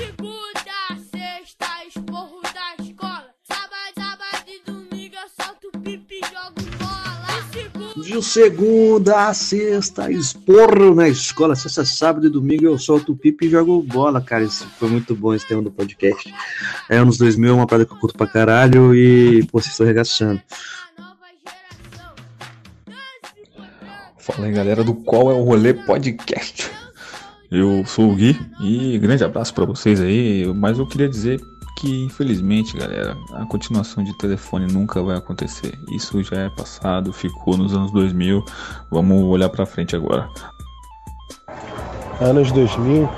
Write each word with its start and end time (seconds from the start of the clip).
segunda, 0.00 0.96
sexta, 1.12 1.66
esporro 1.86 2.40
da 2.42 2.82
escola. 2.82 3.26
Sábado, 3.42 3.94
sábado 3.94 4.48
e 4.48 4.70
domingo 4.70 5.14
eu 5.14 5.28
solto 5.44 5.70
pipi 5.80 6.14
e 6.14 6.20
jogo 6.20 6.60
bola. 6.78 8.02
De 8.02 8.22
segunda 8.22 9.28
a 9.28 9.34
sexta, 9.34 10.10
esporro 10.10 10.94
na 10.94 11.08
escola. 11.08 11.54
Sexta, 11.54 11.84
sábado 11.84 12.26
e 12.26 12.30
domingo 12.30 12.64
eu 12.64 12.78
solto 12.78 13.12
o 13.12 13.16
pipi 13.16 13.46
e 13.46 13.50
jogo 13.50 13.82
bola, 13.82 14.22
cara. 14.22 14.44
Isso 14.44 14.66
foi 14.78 14.88
muito 14.88 15.14
bom 15.14 15.34
esse 15.34 15.46
tema 15.46 15.60
do 15.60 15.70
podcast. 15.70 16.32
É 16.88 16.96
anos 16.96 17.18
2000, 17.18 17.54
uma 17.54 17.66
parada 17.66 17.84
que 17.84 17.92
eu 17.92 17.98
curto 17.98 18.16
pra 18.16 18.26
caralho 18.26 18.94
e, 18.94 19.44
pô, 19.46 19.60
vocês 19.60 19.72
estão 19.72 19.84
arregaçando. 19.84 20.40
A 20.96 21.02
nova 21.02 21.26
geração. 21.44 22.14
Dance, 22.86 23.50
portanto. 23.54 24.14
Fala 24.18 24.46
aí, 24.46 24.52
galera 24.52 24.82
do 24.82 24.94
Qual 24.94 25.30
é 25.30 25.34
o 25.34 25.42
Rolê 25.42 25.74
Podcast. 25.74 26.79
Eu 27.50 27.84
sou 27.84 28.12
o 28.12 28.14
Gui 28.14 28.38
e 28.60 28.96
grande 28.98 29.24
abraço 29.24 29.52
pra 29.52 29.64
vocês 29.64 30.00
aí. 30.00 30.46
Mas 30.54 30.78
eu 30.78 30.86
queria 30.86 31.08
dizer 31.08 31.40
que, 31.76 32.04
infelizmente, 32.04 32.76
galera, 32.76 33.16
a 33.32 33.44
continuação 33.44 34.04
de 34.04 34.16
telefone 34.18 34.72
nunca 34.72 35.02
vai 35.02 35.16
acontecer. 35.16 35.76
Isso 35.90 36.22
já 36.22 36.42
é 36.42 36.48
passado, 36.50 37.12
ficou 37.12 37.56
nos 37.56 37.74
anos 37.74 37.90
2000. 37.90 38.44
Vamos 38.88 39.24
olhar 39.24 39.48
pra 39.48 39.66
frente 39.66 39.96
agora. 39.96 40.28
Anos 42.20 42.52
2000, 42.52 43.08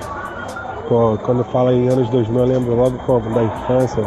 pô, 0.89 1.19
quando 1.19 1.45
fala 1.45 1.75
em 1.75 1.89
anos 1.89 2.09
2000 2.09 2.39
eu 2.39 2.47
lembro 2.47 2.75
logo 2.75 3.29
da 3.35 3.43
infância, 3.43 4.07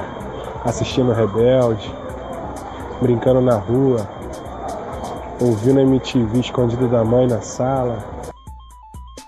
assistindo 0.64 1.12
Rebelde, 1.12 1.94
brincando 3.00 3.42
na 3.42 3.58
rua, 3.58 4.10
ouvindo 5.40 5.82
MTV 5.82 6.40
escondido 6.40 6.88
da 6.88 7.04
mãe 7.04 7.28
na 7.28 7.42
sala. 7.42 8.15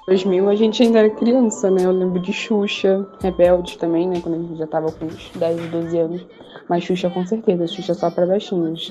2000 0.07 0.47
a 0.47 0.55
gente 0.55 0.81
ainda 0.81 0.99
era 0.99 1.09
criança, 1.09 1.69
né? 1.69 1.83
Eu 1.83 1.91
lembro 1.91 2.21
de 2.21 2.31
Xuxa, 2.31 3.05
Rebelde 3.21 3.77
também, 3.77 4.07
né? 4.07 4.21
Quando 4.21 4.35
a 4.35 4.37
gente 4.37 4.57
já 4.57 4.65
tava 4.65 4.89
com 4.89 5.03
uns 5.03 5.29
10, 5.31 5.69
12 5.69 5.97
anos. 5.97 6.25
Mas 6.69 6.85
Xuxa 6.85 7.09
com 7.09 7.25
certeza, 7.25 7.67
Xuxa 7.67 7.93
só 7.93 8.09
pra 8.09 8.25
baixinhos. 8.25 8.89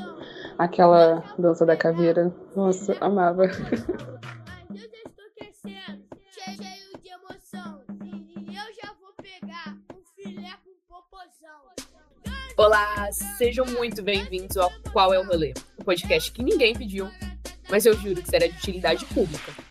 Aquela 0.59 1.25
dança 1.39 1.65
da 1.65 1.75
caveira, 1.75 2.31
nossa, 2.55 2.95
amava. 3.01 3.45
Um. 3.45 3.49
Olá, 12.59 13.11
sejam 13.39 13.65
muito 13.65 14.03
bem-vindos 14.03 14.57
ao 14.59 14.71
Qual 14.93 15.15
é 15.15 15.19
o 15.19 15.25
Rolê, 15.25 15.55
o 15.79 15.85
podcast 15.85 16.31
que 16.33 16.43
ninguém 16.43 16.75
pediu, 16.75 17.09
mas 17.71 17.85
eu 17.87 17.95
juro 17.95 18.23
que 18.23 18.29
será 18.29 18.47
de 18.47 18.57
utilidade 18.57 19.05
pública. 19.07 19.66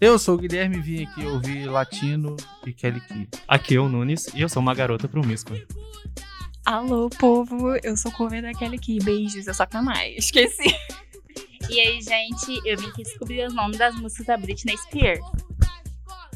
Eu 0.00 0.16
sou 0.16 0.36
o 0.36 0.38
Guilherme, 0.38 0.80
vim 0.80 1.04
aqui 1.04 1.26
ouvir 1.26 1.66
Latino 1.66 2.36
e 2.64 2.72
Kelly 2.72 3.00
Key. 3.00 3.28
Aqui 3.48 3.74
é 3.74 3.80
o 3.80 3.88
Nunes 3.88 4.28
e 4.32 4.40
eu 4.40 4.48
sou 4.48 4.62
uma 4.62 4.72
garota 4.72 5.08
promíscua. 5.08 5.56
Alô, 6.64 7.10
povo, 7.10 7.74
eu 7.82 7.96
sou 7.96 8.12
cover 8.12 8.40
daquele 8.40 8.76
aqui. 8.76 9.00
Beijos, 9.02 9.48
eu 9.48 9.54
só 9.54 9.66
que 9.66 9.76
mais. 9.80 10.16
Esqueci. 10.16 10.72
E 11.68 11.80
aí, 11.80 12.00
gente, 12.00 12.60
eu 12.64 12.78
vim 12.78 12.86
aqui 12.86 13.02
descobrir 13.02 13.44
os 13.44 13.52
nomes 13.52 13.76
das 13.76 13.94
músicas 13.96 14.26
da 14.26 14.36
Britney 14.36 14.78
Spears. 14.78 15.24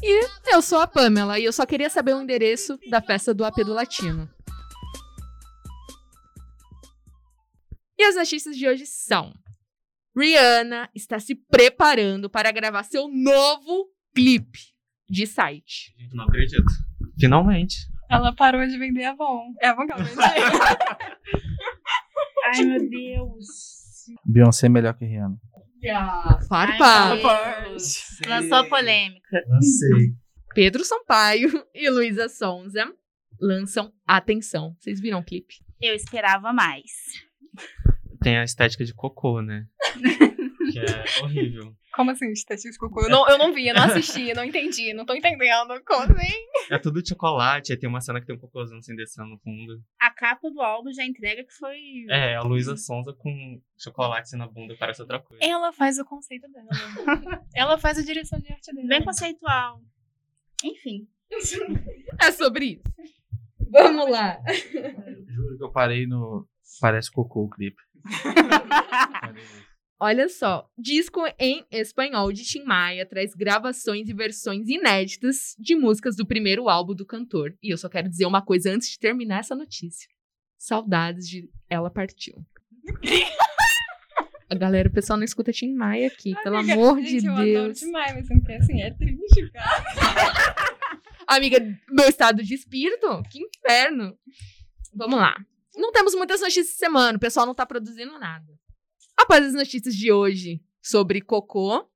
E 0.01 0.27
eu 0.47 0.61
sou 0.61 0.79
a 0.79 0.87
Pamela 0.87 1.39
e 1.39 1.45
eu 1.45 1.53
só 1.53 1.65
queria 1.65 1.89
saber 1.89 2.13
o 2.13 2.21
endereço 2.21 2.77
da 2.89 3.01
festa 3.01 3.33
do 3.33 3.45
AP 3.45 3.55
do 3.63 3.73
Latino. 3.73 4.29
E 7.97 8.03
as 8.03 8.15
notícias 8.15 8.57
de 8.57 8.67
hoje 8.67 8.85
são: 8.85 9.33
Rihanna 10.15 10.89
está 10.93 11.19
se 11.19 11.35
preparando 11.35 12.29
para 12.29 12.51
gravar 12.51 12.83
seu 12.83 13.07
novo 13.07 13.89
clipe 14.13 14.59
de 15.09 15.25
site. 15.25 15.93
Não 16.13 16.25
acredito. 16.25 16.71
Finalmente. 17.19 17.75
Ela 18.09 18.33
parou 18.35 18.65
de 18.65 18.77
vender 18.77 19.05
Avon. 19.05 19.53
É 19.61 19.69
Avon 19.69 19.85
que 19.87 19.93
ela. 19.93 20.03
Ai, 22.45 22.63
meu 22.63 22.89
Deus. 22.89 23.45
Beyoncé 24.25 24.67
é 24.67 24.69
melhor 24.69 24.93
que 24.93 25.05
Rihanna. 25.05 25.37
Farpa, 26.47 27.15
Lançou 28.27 28.69
polêmica. 28.69 29.43
Lancei. 29.47 30.13
Pedro 30.53 30.85
Sampaio 30.85 31.49
e 31.73 31.89
Luísa 31.89 32.29
Sonza 32.29 32.93
lançam 33.39 33.91
Atenção. 34.07 34.75
Vocês 34.79 35.01
viram 35.01 35.19
o 35.19 35.23
clipe? 35.23 35.55
Eu 35.81 35.93
esperava 35.93 36.53
mais. 36.53 36.91
Tem 38.23 38.37
a 38.37 38.43
estética 38.43 38.85
de 38.85 38.93
cocô, 38.93 39.41
né? 39.41 39.67
que 40.71 40.79
é 40.79 41.23
horrível. 41.23 41.75
Como 41.93 42.09
assim, 42.09 42.31
estética 42.31 42.71
de 42.71 42.77
cocô? 42.77 43.03
Eu 43.03 43.09
não, 43.09 43.29
eu 43.29 43.37
não 43.37 43.53
vi, 43.53 43.67
eu 43.67 43.75
não 43.75 43.83
assisti, 43.83 44.29
eu 44.29 44.35
não 44.35 44.43
entendi, 44.43 44.93
não 44.93 45.05
tô 45.05 45.13
entendendo. 45.13 45.79
Como 45.85 46.03
assim? 46.03 46.33
É 46.71 46.79
tudo 46.79 47.03
de 47.03 47.09
chocolate, 47.09 47.71
aí 47.71 47.77
tem 47.77 47.87
uma 47.87 48.01
cena 48.01 48.19
que 48.19 48.25
tem 48.25 48.35
um 48.35 48.39
cocôzão 48.39 48.77
assim 48.77 48.95
descendo 48.95 49.29
no 49.29 49.37
fundo. 49.39 49.83
A 49.99 50.09
capa 50.09 50.49
do 50.49 50.61
álbum 50.61 50.91
já 50.91 51.03
entrega 51.03 51.43
que 51.43 51.53
foi. 51.53 51.77
É, 52.09 52.35
a 52.35 52.41
Luísa 52.41 52.75
Sonza 52.77 53.13
com 53.13 53.61
chocolate 53.77 54.21
assim 54.21 54.37
na 54.37 54.47
bunda 54.47 54.75
parece 54.79 55.01
outra 55.01 55.19
coisa. 55.19 55.43
Ela 55.43 55.71
faz 55.71 55.99
o 55.99 56.05
conceito 56.05 56.47
dela. 56.49 56.69
Ela 57.53 57.77
faz 57.77 57.99
a 57.99 58.01
direção 58.01 58.39
de 58.39 58.51
arte 58.51 58.73
dela. 58.73 58.87
Bem 58.87 59.03
conceitual. 59.03 59.81
Enfim. 60.63 61.07
É 62.19 62.31
sobre 62.31 62.65
isso. 62.65 62.83
Vamos 63.69 64.09
lá. 64.09 64.39
Juro 65.27 65.57
que 65.57 65.63
eu 65.63 65.71
parei 65.71 66.07
no. 66.07 66.47
Parece 66.81 67.11
cocô 67.11 67.43
o 67.43 67.49
clipe. 67.49 67.81
Olha 69.99 70.27
só, 70.27 70.67
disco 70.77 71.21
em 71.39 71.65
espanhol 71.71 72.31
de 72.33 72.43
Tim 72.43 72.63
Maia 72.63 73.05
traz 73.05 73.33
gravações 73.33 74.09
e 74.09 74.13
versões 74.13 74.67
inéditas 74.67 75.55
de 75.57 75.75
músicas 75.75 76.17
do 76.17 76.25
primeiro 76.25 76.67
álbum 76.67 76.93
do 76.93 77.05
cantor. 77.05 77.55
E 77.63 77.71
eu 77.71 77.77
só 77.77 77.87
quero 77.87 78.09
dizer 78.09 78.25
uma 78.25 78.41
coisa 78.41 78.69
antes 78.69 78.89
de 78.89 78.99
terminar 78.99 79.39
essa 79.39 79.55
notícia. 79.55 80.09
Saudades 80.57 81.27
de 81.29 81.49
Ela 81.69 81.89
Partiu. 81.89 82.35
A 84.49 84.55
galera, 84.55 84.89
o 84.89 84.91
pessoal 84.91 85.17
não 85.17 85.23
escuta 85.23 85.51
Tim 85.51 85.73
Maia 85.73 86.07
aqui, 86.07 86.35
pelo 86.43 86.57
Amiga, 86.57 86.73
amor 86.73 86.99
gente, 87.01 87.21
de 87.21 87.25
eu 87.27 87.33
adoro 87.33 87.45
Deus. 87.45 87.79
demais, 87.79 88.13
mas 88.13 88.27
porque 88.27 88.53
assim, 88.53 88.81
é 88.81 88.91
triste, 88.91 89.51
cara. 89.51 90.55
Amiga, 91.27 91.57
meu 91.89 92.07
estado 92.07 92.43
de 92.43 92.53
espírito? 92.53 93.23
Que 93.31 93.39
inferno. 93.39 94.15
Vamos 94.93 95.17
lá. 95.17 95.35
Não 95.75 95.91
temos 95.91 96.13
muitas 96.15 96.41
notícias 96.41 96.69
essa 96.69 96.77
semana, 96.77 97.17
o 97.17 97.21
pessoal 97.21 97.45
não 97.45 97.55
tá 97.55 97.65
produzindo 97.65 98.17
nada. 98.19 98.45
Após 99.17 99.45
as 99.45 99.53
notícias 99.53 99.95
de 99.95 100.11
hoje 100.11 100.61
sobre 100.81 101.21
cocô, 101.21 101.87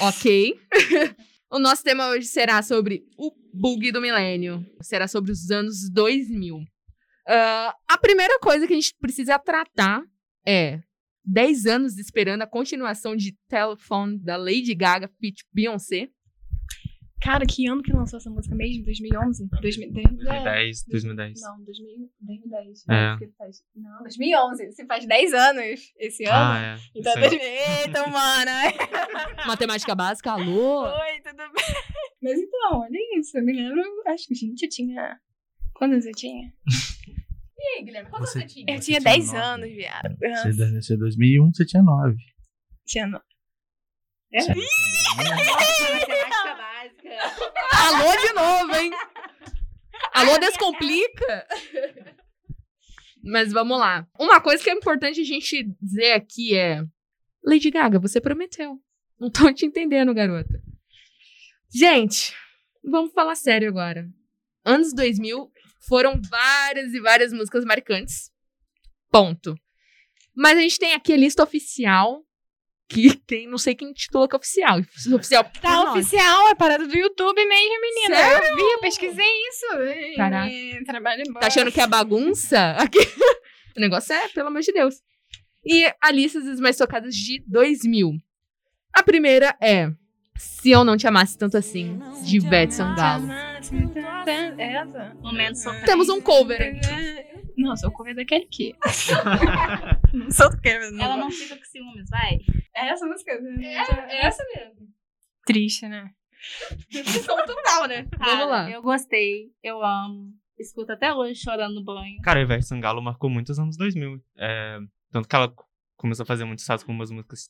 ok. 0.00 0.58
o 1.50 1.58
nosso 1.58 1.82
tema 1.82 2.08
hoje 2.08 2.26
será 2.26 2.62
sobre 2.62 3.04
o 3.16 3.32
bug 3.52 3.90
do 3.92 4.00
milênio. 4.00 4.64
Será 4.80 5.08
sobre 5.08 5.32
os 5.32 5.50
anos 5.50 5.90
2000. 5.90 6.64
Ah, 7.26 7.74
a 7.88 7.98
primeira 7.98 8.38
coisa 8.38 8.66
que 8.66 8.72
a 8.72 8.76
gente 8.76 8.94
precisa 9.00 9.38
tratar 9.38 10.02
é 10.46 10.80
10 11.24 11.66
anos 11.66 11.98
esperando 11.98 12.42
a 12.42 12.46
continuação 12.46 13.16
de 13.16 13.36
Telephone 13.48 14.18
da 14.18 14.36
Lady 14.36 14.74
Gaga 14.74 15.08
feat 15.20 15.44
Beyoncé. 15.52 16.10
Cara, 17.24 17.46
que 17.46 17.66
ano 17.66 17.82
que 17.82 17.90
lançou 17.90 18.18
essa 18.18 18.28
música 18.28 18.54
mesmo? 18.54 18.84
2011? 18.84 19.48
2010? 19.62 20.06
2010, 20.18 20.84
2010. 20.88 21.40
Não, 21.40 21.64
2000, 21.64 22.10
2010. 22.20 22.84
É. 22.86 22.92
Não, 22.92 23.18
porque 23.18 23.32
faz- 23.38 23.62
Não, 23.74 23.98
2011. 24.02 24.72
Se 24.72 24.84
faz 24.86 25.06
10 25.06 25.32
anos 25.32 25.80
esse 25.98 26.24
ano. 26.24 26.34
Ah, 26.34 26.76
é. 26.76 26.76
Então, 26.94 27.12
Isso 27.14 27.18
aí. 27.24 27.30
2000... 27.30 27.48
Eita, 27.86 28.06
mano. 28.08 28.50
Matemática 29.48 29.94
básica, 29.94 30.32
alô? 30.32 30.82
Oi, 30.84 31.20
tudo 31.24 31.36
bem? 31.36 31.74
Mas 32.22 32.38
então, 32.38 32.80
olha 32.80 33.18
isso. 33.18 33.38
Eu 33.38 33.44
me 33.44 33.54
lembro, 33.54 33.82
acho 34.08 34.26
que, 34.28 34.34
gente, 34.34 34.62
eu 34.64 34.68
tinha. 34.68 35.18
Quantos 35.72 35.94
anos 35.94 36.06
eu 36.06 36.12
tinha? 36.12 36.52
E 37.56 37.78
aí, 37.78 37.84
Guilherme, 37.86 38.10
quantos 38.10 38.30
Você- 38.30 38.40
você 38.40 38.46
tinha? 38.46 38.66
Eu 38.68 38.74
Você 38.74 38.84
tinha 38.84 39.00
tinha 39.00 39.12
10 39.14 39.26
nove. 39.32 39.38
anos, 39.38 39.70
viado. 39.70 40.16
Você 40.18 40.82
ser 40.82 40.96
2001, 40.98 41.50
você 41.54 41.64
tinha 41.64 41.82
9. 41.82 42.14
Tinha 42.84 43.06
no... 43.06 43.16
É? 44.30 44.40
Matemática 44.48 45.54
básica. 45.56 46.23
Alô 47.72 48.16
de 48.16 48.32
novo, 48.32 48.76
hein? 48.76 48.90
Alô, 50.12 50.38
descomplica. 50.38 51.46
Mas 53.22 53.52
vamos 53.52 53.78
lá. 53.78 54.06
Uma 54.18 54.40
coisa 54.40 54.62
que 54.62 54.70
é 54.70 54.72
importante 54.72 55.20
a 55.20 55.24
gente 55.24 55.64
dizer 55.80 56.12
aqui 56.12 56.56
é: 56.56 56.82
Lady 57.44 57.70
Gaga, 57.70 57.98
você 57.98 58.20
prometeu. 58.20 58.78
Não 59.18 59.30
tô 59.30 59.52
te 59.52 59.64
entendendo, 59.64 60.14
garota. 60.14 60.62
Gente, 61.72 62.34
vamos 62.82 63.12
falar 63.12 63.34
sério 63.34 63.68
agora. 63.68 64.06
Anos 64.64 64.94
2000 64.94 65.50
foram 65.88 66.20
várias 66.28 66.92
e 66.92 67.00
várias 67.00 67.32
músicas 67.32 67.64
marcantes. 67.64 68.30
Ponto. 69.10 69.54
Mas 70.34 70.58
a 70.58 70.60
gente 70.60 70.78
tem 70.78 70.92
aqui 70.94 71.12
a 71.12 71.16
lista 71.16 71.42
oficial. 71.42 72.24
Que 72.88 73.16
tem, 73.26 73.48
não 73.48 73.58
sei 73.58 73.74
quem 73.74 73.92
titula 73.92 74.28
que 74.28 74.34
é 74.34 74.38
oficial. 74.38 74.78
Oficial. 75.14 75.44
por 75.44 75.60
Tá 75.60 75.92
oficial, 75.92 76.48
é 76.48 76.54
parada 76.54 76.86
do 76.86 76.96
YouTube 76.96 77.44
mesmo, 77.44 77.80
menina. 77.80 78.16
Sério? 78.16 78.48
Eu 78.48 78.56
vi, 78.56 78.62
eu 78.62 78.80
pesquisei 78.80 79.48
isso. 79.48 80.16
Caraca. 80.16 80.50
Trabalho 80.86 81.22
bom. 81.28 81.40
Tá 81.40 81.46
achando 81.46 81.72
que 81.72 81.80
é 81.80 81.86
bagunça? 81.86 82.72
Aqui. 82.78 82.98
O 83.76 83.80
negócio 83.80 84.12
é, 84.12 84.28
pelo 84.28 84.48
amor 84.48 84.60
de 84.60 84.72
Deus. 84.72 84.96
E 85.64 85.90
a 86.00 86.10
lista 86.10 86.40
das 86.40 86.60
mais 86.60 86.76
tocadas 86.76 87.14
de 87.14 87.42
2000. 87.46 88.12
A 88.92 89.02
primeira 89.02 89.56
é 89.60 89.90
Se 90.36 90.70
Eu 90.70 90.84
Não 90.84 90.96
Te 90.96 91.06
Amasse 91.06 91.36
Tanto 91.38 91.56
Assim, 91.56 91.98
de 92.22 92.36
Ivete 92.36 92.74
Sangalo. 92.74 93.26
É 94.58 94.72
essa? 94.74 95.14
Momento 95.20 95.56
sofrência. 95.56 95.86
Temos 95.86 96.08
um 96.08 96.20
cover 96.20 96.60
aqui. 96.60 96.86
É. 96.90 97.44
Não, 97.56 97.76
sou 97.76 97.90
cover 97.92 98.14
daquele 98.14 98.46
que. 98.46 98.74
não 100.12 100.30
sou 100.30 100.50
do 100.50 100.60
Kevin, 100.60 100.90
não. 100.96 101.04
Ela 101.04 101.16
não 101.16 101.30
fica 101.30 101.56
com 101.56 101.64
ciúmes, 101.64 102.08
vai. 102.10 102.38
É 102.74 102.88
essa 102.88 103.06
música? 103.06 103.32
É 103.32 104.26
essa 104.26 104.44
mesmo. 104.54 104.88
Triste, 105.46 105.86
né? 105.88 106.10
Depressão 106.90 107.36
total, 107.46 107.88
né? 107.88 108.06
Cara, 108.18 108.36
Vamos 108.36 108.50
lá. 108.50 108.70
Eu 108.70 108.82
gostei, 108.82 109.52
eu 109.62 109.82
amo. 109.82 110.32
Escuto 110.58 110.92
até 110.92 111.12
hoje 111.12 111.40
chorando 111.40 111.74
no 111.74 111.84
banho. 111.84 112.20
Cara, 112.22 112.38
a 112.38 112.42
Ivete 112.42 112.66
Sangalo 112.66 113.02
marcou 113.02 113.28
muitos 113.28 113.58
anos 113.58 113.76
2000. 113.76 114.20
É, 114.36 114.78
tanto 115.10 115.28
que 115.28 115.34
ela 115.34 115.52
começou 115.96 116.22
a 116.22 116.26
fazer 116.26 116.44
muito 116.44 116.60
sucesso 116.60 116.84
com 116.84 116.92
umas 116.92 117.10
músicas 117.10 117.48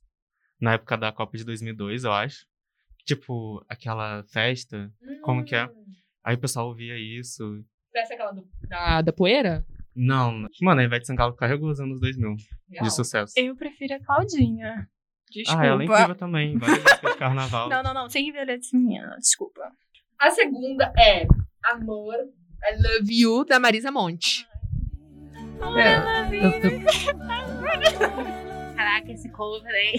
na 0.60 0.74
época 0.74 0.96
da 0.96 1.12
Copa 1.12 1.36
de 1.36 1.44
2002, 1.44 2.04
eu 2.04 2.12
acho. 2.12 2.46
Tipo, 3.04 3.64
aquela 3.68 4.22
festa, 4.24 4.90
como 5.22 5.44
que 5.44 5.54
é? 5.54 5.68
Aí 6.24 6.34
o 6.36 6.38
pessoal 6.40 6.68
ouvia 6.68 6.96
isso. 6.98 7.62
Parece 7.92 8.14
aquela 8.14 8.32
do- 8.32 8.48
da, 8.68 9.02
da 9.02 9.12
poeira? 9.12 9.64
Não, 9.94 10.46
mano, 10.60 10.80
a 10.80 10.84
Ivete 10.84 11.06
Sangalo 11.06 11.34
carregou 11.36 11.70
os 11.70 11.78
anos 11.78 12.00
2000 12.00 12.34
Real. 12.70 12.84
de 12.84 12.90
sucesso. 12.92 13.32
Eu 13.36 13.54
prefiro 13.54 13.94
a 13.94 14.00
Claudinha. 14.00 14.88
Desculpa. 15.30 15.62
Ah, 15.62 15.66
ela 15.66 15.82
é 15.82 15.84
incrível 15.84 16.14
também, 16.14 16.58
várias 16.58 16.82
músicas 16.82 17.12
de 17.12 17.18
carnaval. 17.18 17.68
Não, 17.70 17.82
não, 17.82 17.94
não. 17.94 18.08
Sem 18.10 18.28
envelhecimento. 18.28 19.16
Desculpa. 19.18 19.60
A 20.18 20.30
segunda 20.30 20.92
é 20.98 21.26
Amor, 21.64 22.14
I 22.14 22.76
Love 22.82 23.20
You, 23.20 23.44
da 23.44 23.60
Marisa 23.60 23.90
Monte. 23.92 24.46
Caraca, 28.76 29.12
esse 29.12 29.28
cover 29.30 29.72
aí. 29.72 29.94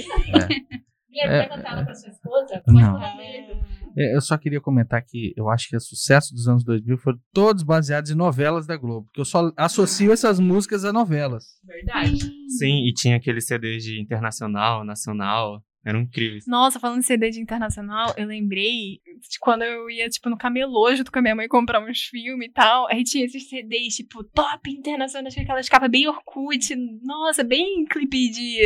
E 1.10 1.22
aí, 1.22 1.28
É, 1.30 1.48
quer 1.48 1.50
cantar 1.56 1.74
ela 1.74 1.86
pra 1.86 1.96
sua 1.96 2.10
esposa? 2.10 2.62
Não. 2.68 2.80
falar 3.00 3.16
mesmo. 3.18 3.54
É, 3.54 3.75
Eu 3.96 4.20
só 4.20 4.38
queria 4.38 4.60
comentar 4.60 5.02
que 5.04 5.34
eu 5.38 5.50
acho 5.50 5.70
que 5.70 5.76
o 5.76 5.80
sucesso 5.80 6.34
dos 6.34 6.48
anos 6.48 6.64
2000 6.64 6.98
foram 6.98 7.20
todos 7.34 7.64
baseados 7.64 8.12
em 8.12 8.16
novelas 8.16 8.68
da 8.68 8.76
Globo. 8.76 9.10
Que 9.14 9.22
eu 9.22 9.26
só 9.26 9.52
associo 9.56 10.12
essas 10.12 10.40
músicas 10.40 10.84
a 10.84 10.92
novelas. 10.92 11.46
Verdade. 11.64 12.20
Sim, 12.58 12.88
e 12.88 12.94
tinha 12.94 13.16
aqueles 13.16 13.46
CDs 13.46 13.84
de 13.84 14.02
internacional, 14.02 14.84
nacional. 14.84 15.64
Eram 15.86 16.02
incríveis. 16.02 16.46
Nossa, 16.48 16.80
falando 16.80 17.02
de 17.02 17.06
CD 17.06 17.30
de 17.30 17.40
internacional, 17.40 18.12
eu 18.18 18.26
lembrei 18.26 19.00
de 19.04 19.40
quando 19.40 19.62
eu 19.62 19.88
ia, 19.88 20.10
tipo, 20.10 20.32
no 20.32 20.38
camelô 20.38 20.96
junto 20.96 21.12
com 21.12 21.20
a 21.20 21.22
minha 21.22 21.36
mãe 21.36 21.48
comprar 21.48 21.80
uns 21.80 22.06
filmes 22.06 22.48
e 22.48 22.52
tal. 22.52 22.88
Aí 22.88 23.04
tinha 23.04 23.24
esses 23.24 23.48
CDs, 23.48 23.96
tipo, 23.96 24.24
top 24.24 24.72
internacional, 24.72 25.32
aquelas 25.32 25.70
capas 25.70 25.92
bem 25.92 26.08
Orkut. 26.08 26.76
Nossa, 27.04 27.44
bem 27.44 27.86
clipe 27.86 28.32
de, 28.32 28.62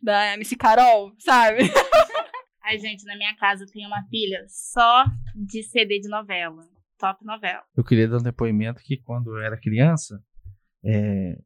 da 0.00 0.32
MC 0.32 0.56
Carol, 0.56 1.12
sabe? 1.18 1.58
Ai, 2.66 2.78
gente, 2.78 3.04
na 3.04 3.16
minha 3.16 3.34
casa 3.36 3.64
tem 3.72 3.86
uma 3.86 4.02
pilha 4.10 4.44
só 4.48 5.04
de 5.34 5.62
CD 5.62 6.00
de 6.00 6.08
novela. 6.08 6.64
Top 6.98 7.24
novela. 7.24 7.62
Eu 7.76 7.84
queria 7.84 8.08
dar 8.08 8.18
um 8.18 8.22
depoimento 8.22 8.82
que 8.82 8.96
quando 8.96 9.36
eu 9.36 9.40
era 9.42 9.56
criança, 9.60 10.20
é, 10.84 11.36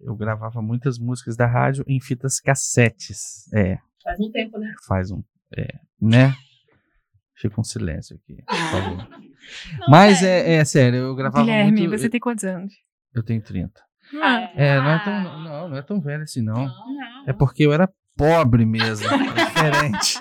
eu 0.00 0.14
gravava 0.16 0.62
muitas 0.62 0.98
músicas 0.98 1.36
da 1.36 1.46
rádio 1.46 1.84
em 1.86 2.00
fitas 2.00 2.40
cassetes. 2.40 3.52
É, 3.52 3.78
Faz 4.02 4.18
um 4.20 4.30
tempo, 4.30 4.58
né? 4.58 4.72
faz 4.86 5.10
um. 5.10 5.22
É, 5.56 5.66
né? 6.00 6.34
Fica 7.34 7.60
um 7.60 7.64
silêncio 7.64 8.16
aqui. 8.16 8.42
por 8.46 8.56
favor. 8.56 9.08
Não, 9.78 9.88
Mas 9.90 10.22
é, 10.22 10.54
é 10.54 10.64
sério, 10.64 10.98
eu 10.98 11.14
gravava 11.14 11.44
Guilherme, 11.44 11.80
muito. 11.88 11.98
você 11.98 12.08
tem 12.08 12.20
quantos 12.20 12.44
anos? 12.44 12.72
Eu 13.14 13.22
tenho 13.22 13.42
30. 13.42 13.72
Ah, 14.22 14.50
É, 14.54 14.76
não 14.80 14.90
é 14.90 15.04
tão, 15.04 15.22
não, 15.42 15.68
não 15.68 15.76
é 15.76 15.82
tão 15.82 16.00
velho 16.00 16.22
assim, 16.22 16.42
não. 16.42 16.66
Não. 16.66 17.24
É 17.26 17.32
porque 17.32 17.64
eu 17.64 17.72
era 17.72 17.90
pobre 18.16 18.64
mesmo. 18.64 19.06
É 19.06 19.18
diferente. 19.46 20.20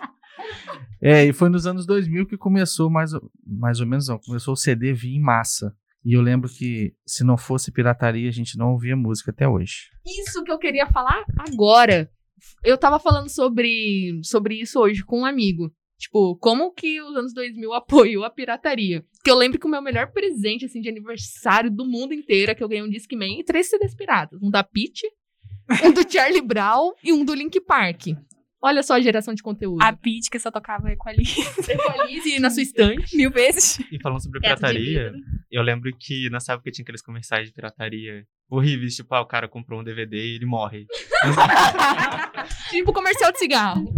É, 1.02 1.26
e 1.26 1.34
foi 1.34 1.50
nos 1.50 1.66
anos 1.66 1.86
2000 1.86 2.26
que 2.28 2.38
começou, 2.38 2.90
mais, 2.90 3.12
mais 3.46 3.80
ou 3.80 3.88
menos, 3.88 4.08
não, 4.08 4.20
começou 4.20 4.54
o 4.54 4.58
CD 4.58 4.94
vir 4.94 5.16
em 5.16 5.22
massa. 5.22 5.74
E 6.04 6.14
eu 6.14 6.22
lembro 6.22 6.50
que 6.50 6.94
se 7.06 7.24
não 7.24 7.38
fosse 7.38 7.72
pirataria, 7.72 8.30
a 8.30 8.32
gente 8.32 8.58
não 8.58 8.72
ouvia 8.72 8.96
música 8.96 9.32
até 9.32 9.48
hoje. 9.48 9.90
Isso 10.06 10.44
que 10.44 10.52
eu 10.52 10.58
queria 10.58 10.88
falar 10.88 11.24
agora. 11.38 12.10
Eu 12.64 12.78
tava 12.78 13.00
falando 13.00 13.30
sobre, 13.30 14.20
sobre 14.24 14.56
isso 14.56 14.80
hoje 14.80 15.04
com 15.04 15.22
um 15.22 15.26
amigo. 15.26 15.72
Tipo, 15.98 16.38
como 16.38 16.72
que 16.72 17.02
os 17.02 17.16
anos 17.16 17.34
2000 17.34 17.74
apoiou 17.76 18.24
a 18.24 18.30
pirataria? 18.30 19.04
Que 19.24 19.30
eu 19.30 19.36
lembro 19.36 19.60
que 19.60 19.68
o 19.68 19.70
meu 19.70 19.82
melhor 19.82 20.12
presente, 20.12 20.66
assim, 20.66 20.80
de 20.80 20.88
aniversário 20.88 21.70
do 21.70 21.86
mundo 21.86 22.14
inteiro 22.14 22.52
é 22.52 22.56
que 22.56 22.64
eu 22.64 22.70
ganhei 22.70 22.84
um 22.84 22.90
Discman 22.90 23.40
e 23.40 23.44
três 23.44 23.70
CDs 23.70 23.94
piratas. 23.94 24.42
Um 24.42 24.50
da 24.50 24.64
Peach, 24.64 25.02
um 25.86 25.92
do 25.92 26.10
Charlie 26.10 26.42
Brown 26.42 26.94
e 27.04 27.12
um 27.12 27.26
do 27.26 27.34
Link 27.34 27.60
Park. 27.60 28.08
Olha 28.62 28.84
só 28.84 28.96
a 28.96 29.00
geração 29.00 29.34
de 29.34 29.42
conteúdo. 29.42 29.82
A 29.82 29.94
Pete, 29.94 30.30
que 30.30 30.38
só 30.38 30.52
tocava 30.52 30.92
Equalize. 30.92 31.40
Equalize 31.72 32.40
na 32.40 32.50
sua 32.50 32.62
estante. 32.62 33.16
Mil 33.16 33.32
vezes. 33.32 33.80
E 33.92 33.98
falando 34.02 34.22
sobre 34.22 34.42
pirataria, 34.42 35.14
eu 35.50 35.62
lembro 35.62 35.90
que 35.98 36.30
nessa 36.30 36.54
época 36.54 36.70
tinha 36.70 36.84
aqueles 36.84 37.02
comerciais 37.02 37.48
de 37.48 37.54
pirataria 37.54 38.26
horríveis, 38.50 38.96
tipo, 38.96 39.14
ah, 39.16 39.22
o 39.22 39.26
cara 39.26 39.48
comprou 39.48 39.80
um 39.80 39.84
DVD 39.84 40.18
e 40.18 40.36
ele 40.36 40.46
morre. 40.46 40.86
tipo 42.70 42.92
comercial 42.92 43.32
de 43.32 43.40
cigarro. 43.40 43.94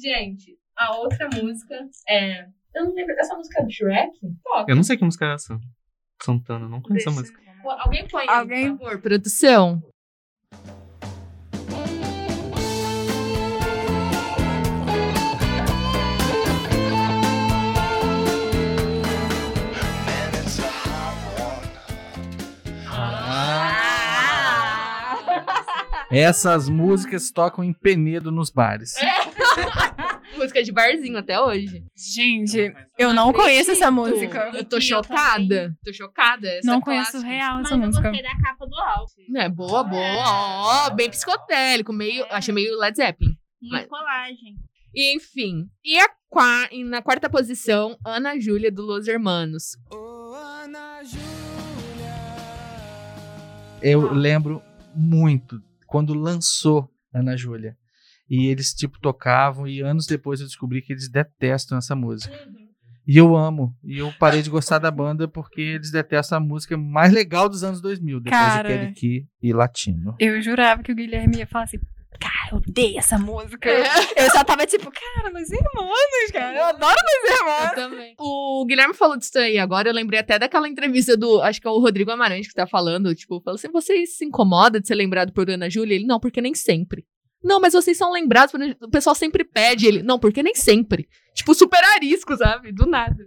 Gente, 0.00 0.56
a 0.76 0.96
outra 0.96 1.28
música 1.28 1.74
é. 2.08 2.46
Eu 2.74 2.86
não 2.86 2.94
lembro. 2.94 3.14
Essa 3.18 3.34
música 3.36 3.60
é 3.60 3.64
do 3.66 3.70
Shrek? 3.70 4.12
Toca. 4.42 4.72
Eu 4.72 4.76
não 4.76 4.82
sei 4.82 4.96
que 4.96 5.04
música 5.04 5.26
é 5.26 5.34
essa. 5.34 5.58
Santana, 6.22 6.66
não 6.66 6.80
conheço 6.80 7.10
a 7.10 7.12
música. 7.12 7.38
Alguém 7.80 8.08
põe, 8.08 8.26
Alguém- 8.28 8.76
por 8.76 8.84
favor, 8.86 9.02
produção. 9.02 9.82
Essas 26.12 26.68
músicas 26.68 27.30
tocam 27.30 27.64
em 27.64 27.72
Penedo 27.72 28.30
nos 28.30 28.50
bares. 28.50 28.92
música 30.36 30.62
de 30.62 30.70
barzinho 30.72 31.16
até 31.18 31.40
hoje. 31.40 31.82
Gente, 31.96 32.72
eu 32.98 33.12
não 33.14 33.32
conheço 33.32 33.70
essa 33.70 33.90
música. 33.90 34.50
Eu 34.54 34.64
tô 34.64 34.80
chocada. 34.80 35.74
Tô 35.84 35.92
chocada. 35.92 36.48
Essa 36.48 36.66
Não 36.70 36.78
é 36.78 36.82
conheço 36.82 37.12
clássica. 37.12 37.32
real 37.32 37.54
Mas 37.56 37.66
essa 37.66 37.74
eu 37.74 37.78
música. 37.78 38.10
gostei 38.10 38.22
da 38.22 38.38
capa 38.40 38.66
do 38.66 38.76
álbum. 38.76 39.38
É, 39.38 39.48
boa, 39.48 39.82
boa. 39.84 40.86
Ó, 40.86 40.90
bem 40.90 41.08
psicotélico. 41.10 41.92
Meio, 41.92 42.26
achei 42.30 42.52
meio 42.52 42.78
Led 42.78 42.96
Zeppelin. 42.96 43.32
Muito 43.60 43.72
Mas- 43.72 43.86
colagem. 43.88 44.56
E, 44.94 45.16
enfim. 45.16 45.64
E, 45.82 45.98
a 45.98 46.08
e 46.70 46.84
na 46.84 47.00
quarta 47.00 47.30
posição, 47.30 47.96
Ana 48.04 48.38
Júlia 48.38 48.70
do 48.70 48.82
Los 48.82 49.08
Hermanos. 49.08 49.76
Eu 53.80 54.12
lembro 54.12 54.62
muito 54.94 55.60
quando 55.92 56.14
lançou 56.14 56.90
Ana 57.14 57.36
Júlia. 57.36 57.76
E 58.28 58.46
eles, 58.46 58.72
tipo, 58.72 58.98
tocavam, 58.98 59.68
e 59.68 59.82
anos 59.82 60.06
depois 60.06 60.40
eu 60.40 60.46
descobri 60.46 60.80
que 60.80 60.90
eles 60.90 61.10
detestam 61.10 61.76
essa 61.76 61.94
música. 61.94 62.34
E 63.06 63.18
eu 63.18 63.36
amo. 63.36 63.76
E 63.84 63.98
eu 63.98 64.10
parei 64.18 64.40
de 64.40 64.48
gostar 64.48 64.78
da 64.78 64.90
banda 64.90 65.28
porque 65.28 65.60
eles 65.60 65.90
detestam 65.90 66.38
a 66.38 66.40
música 66.40 66.78
mais 66.78 67.12
legal 67.12 67.46
dos 67.46 67.62
anos 67.62 67.82
2000, 67.82 68.20
depois 68.20 68.42
Cara. 68.42 68.68
de 68.68 68.74
Kelly 68.74 68.94
Key 68.94 69.28
e 69.42 69.52
Latino. 69.52 70.16
Eu 70.18 70.40
jurava 70.40 70.82
que 70.82 70.92
o 70.92 70.94
Guilherme 70.94 71.38
ia 71.38 71.46
falar 71.46 71.64
assim, 71.64 71.78
eu 72.52 72.58
odeio 72.58 72.98
essa 72.98 73.18
música. 73.18 73.68
É. 73.70 74.24
Eu 74.24 74.30
só 74.30 74.44
tava 74.44 74.66
tipo, 74.66 74.90
cara, 74.90 75.32
meus 75.32 75.50
irmãos, 75.50 76.30
cara, 76.32 76.56
eu 76.56 76.64
adoro 76.64 76.96
meus 76.96 77.40
irmãos. 77.40 77.64
Eu 77.64 77.74
também. 77.74 78.14
O 78.18 78.64
Guilherme 78.66 78.94
falou 78.94 79.16
disso 79.16 79.38
aí 79.38 79.58
agora. 79.58 79.88
Eu 79.88 79.94
lembrei 79.94 80.20
até 80.20 80.38
daquela 80.38 80.68
entrevista 80.68 81.16
do. 81.16 81.40
Acho 81.42 81.60
que 81.60 81.66
é 81.66 81.70
o 81.70 81.78
Rodrigo 81.78 82.10
Amarante 82.10 82.48
que 82.48 82.54
tá 82.54 82.66
falando. 82.66 83.14
Tipo, 83.14 83.40
falou 83.40 83.56
assim: 83.56 83.70
você 83.70 84.06
se 84.06 84.24
incomoda 84.24 84.80
de 84.80 84.86
ser 84.86 84.94
lembrado 84.94 85.32
por 85.32 85.48
Ana 85.48 85.70
Júlia? 85.70 85.94
Ele, 85.94 86.06
não, 86.06 86.20
porque 86.20 86.40
nem 86.40 86.54
sempre. 86.54 87.04
Não, 87.42 87.60
mas 87.60 87.72
vocês 87.72 87.96
são 87.96 88.12
lembrados, 88.12 88.54
o 88.80 88.88
pessoal 88.88 89.16
sempre 89.16 89.42
pede 89.44 89.86
ele. 89.86 90.02
Não, 90.02 90.18
porque 90.18 90.42
nem 90.42 90.54
sempre. 90.54 91.08
Tipo, 91.34 91.54
super 91.54 91.82
arisco, 91.96 92.36
sabe? 92.36 92.72
Do 92.72 92.86
nada. 92.86 93.26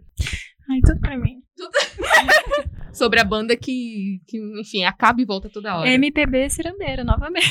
Ai, 0.69 0.79
tudo 0.85 0.99
pra 1.01 1.17
mim. 1.17 1.41
Sobre 2.93 3.19
a 3.19 3.25
banda 3.25 3.57
que, 3.57 4.21
que 4.25 4.37
enfim, 4.59 4.85
acaba 4.85 5.21
e 5.21 5.25
volta 5.25 5.49
toda 5.49 5.77
hora. 5.77 5.89
MPB 5.89 6.49
cirandeira, 6.49 7.03
novamente. 7.03 7.45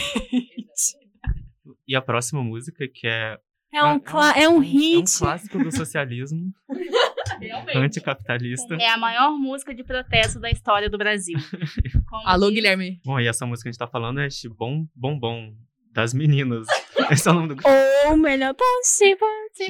E 1.87 1.95
a 1.97 2.03
próxima 2.03 2.43
música, 2.43 2.87
que 2.93 3.07
é. 3.07 3.39
É 3.73 3.83
um, 3.83 3.99
cla- 3.99 4.33
é 4.39 4.49
um 4.49 4.53
É 4.55 4.57
um 4.57 4.59
hit. 4.61 5.19
clássico 5.19 5.59
do 5.59 5.75
socialismo 5.75 6.53
Realmente. 7.41 7.77
anticapitalista. 7.79 8.77
É 8.77 8.89
a 8.89 8.97
maior 8.97 9.33
música 9.33 9.75
de 9.75 9.83
protesto 9.83 10.39
da 10.39 10.49
história 10.51 10.89
do 10.89 10.97
Brasil. 10.97 11.37
Como 12.09 12.29
Alô, 12.29 12.47
diz- 12.47 12.55
Guilherme. 12.55 13.01
Bom, 13.05 13.19
e 13.19 13.27
essa 13.27 13.45
música 13.45 13.65
que 13.65 13.69
a 13.71 13.73
gente 13.73 13.79
tá 13.79 13.89
falando 13.89 14.21
é 14.21 14.29
Bom 14.57 14.87
Bom 14.95 15.19
Bom, 15.19 15.53
das 15.93 16.15
meninas. 16.15 16.67
Esse 17.11 17.29
é 17.29 17.33
o 17.33 17.35
nome 17.35 17.55
do 17.55 17.63
Ou 18.09 18.17
melhor 18.17 18.55
possível. 18.55 19.27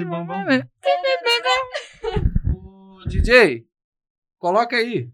Bom 0.07 0.27
Bom. 0.27 0.35
Ô, 3.01 3.09
DJ, 3.09 3.65
coloca 4.39 4.77
aí. 4.77 5.09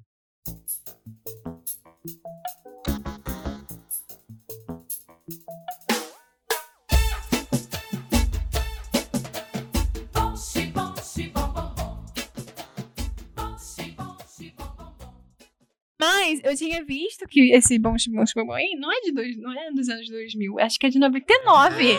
Mas 16.00 16.40
eu 16.42 16.56
tinha 16.56 16.82
visto 16.82 17.28
que 17.28 17.52
esse 17.52 17.78
Bons 17.78 18.06
Bons 18.06 18.32
Boy 18.34 18.74
não 18.78 18.90
é 18.90 19.00
de 19.02 19.12
dois, 19.12 19.36
não 19.36 19.52
é 19.52 19.70
dos 19.70 19.86
anos 19.86 20.08
2000, 20.08 20.58
acho 20.58 20.78
que 20.78 20.86
é 20.86 20.88
de 20.88 20.98
99. 20.98 21.98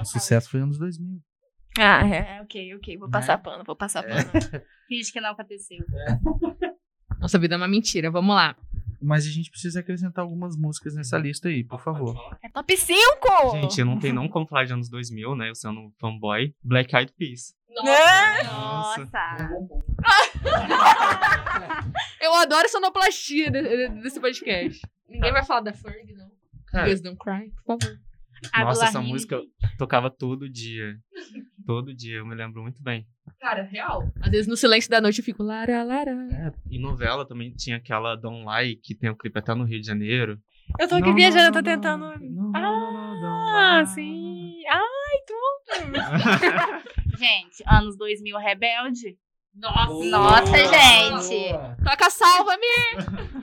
O 0.00 0.04
sucesso 0.04 0.50
foi 0.50 0.60
anos 0.60 0.76
2000. 0.78 1.20
Ah, 1.78 2.08
é, 2.08 2.42
ok, 2.42 2.74
ok, 2.74 2.98
vou 2.98 3.08
passar 3.08 3.38
pano, 3.38 3.62
vou 3.64 3.76
passar 3.76 4.02
pano. 4.02 4.18
Finge 4.88 5.12
que 5.12 5.20
não 5.20 5.30
aconteceu. 5.30 5.78
Nossa 7.20 7.38
vida 7.38 7.54
é 7.54 7.58
uma 7.58 7.68
mentira, 7.68 8.10
vamos 8.10 8.34
lá. 8.34 8.56
Mas 9.00 9.26
a 9.26 9.30
gente 9.30 9.50
precisa 9.50 9.80
acrescentar 9.80 10.24
algumas 10.24 10.56
músicas 10.56 10.96
nessa 10.96 11.16
lista 11.16 11.48
aí, 11.48 11.62
por 11.62 11.80
favor. 11.80 12.16
É 12.42 12.48
top 12.48 12.76
5! 12.76 12.96
Gente, 13.60 13.84
não 13.84 13.98
tem 13.98 14.12
não 14.12 14.28
como 14.28 14.46
falar 14.46 14.64
de 14.64 14.72
anos 14.72 14.88
2000, 14.88 15.36
né? 15.36 15.50
Eu 15.50 15.54
sendo 15.54 15.92
fanboy. 16.00 16.52
Black 16.64 16.96
Eyed 16.96 17.12
Peas. 17.16 17.54
Nossa! 17.70 19.06
Eu 22.26 22.34
adoro 22.34 22.68
sonoplastia 22.68 23.50
de- 23.50 23.62
de- 23.62 24.02
desse 24.02 24.20
podcast. 24.20 24.80
Ninguém 25.08 25.32
vai 25.32 25.44
falar 25.44 25.60
da 25.60 25.72
Ferg, 25.72 26.12
não. 26.14 26.30
Cara. 26.68 26.84
Girls 26.86 27.02
Don't 27.02 27.18
Cry, 27.18 27.50
por 27.64 27.78
favor. 27.78 27.98
Nossa, 28.58 28.84
essa 28.86 29.00
música 29.00 29.36
eu 29.36 29.44
tocava 29.78 30.10
todo 30.10 30.48
dia. 30.48 30.94
Todo 31.64 31.94
dia, 31.94 32.16
eu 32.18 32.26
me 32.26 32.34
lembro 32.34 32.62
muito 32.62 32.82
bem. 32.82 33.06
Cara, 33.40 33.62
real. 33.62 34.02
Às 34.20 34.30
vezes 34.30 34.46
no 34.46 34.56
silêncio 34.56 34.90
da 34.90 35.00
noite 35.00 35.18
eu 35.20 35.24
fico 35.24 35.42
lara, 35.42 35.82
lara. 35.82 36.12
E 36.70 36.78
novela 36.78 37.26
também 37.26 37.52
tinha 37.52 37.76
aquela 37.76 38.14
Don't 38.14 38.44
Lie, 38.44 38.76
que 38.76 38.94
tem 38.94 39.08
o 39.10 39.16
clipe 39.16 39.38
até 39.38 39.54
no 39.54 39.64
Rio 39.64 39.80
de 39.80 39.86
Janeiro. 39.86 40.38
Eu 40.78 40.88
tô 40.88 40.96
aqui 40.96 41.08
Não, 41.08 41.14
viajando, 41.14 41.40
não, 41.40 41.46
eu 41.46 41.52
tô 41.52 41.58
não, 41.60 41.64
tentando. 41.64 42.54
ah, 42.54 43.84
sim. 43.86 44.62
Ai, 44.68 45.18
tudo. 45.26 45.92
Gente, 47.18 47.62
anos 47.66 47.96
2000 47.96 48.36
rebelde. 48.38 49.16
Nossa, 49.56 50.04
Nossa, 50.04 50.56
gente. 50.58 51.52
Toca 51.84 52.10
salva-me! 52.10 52.66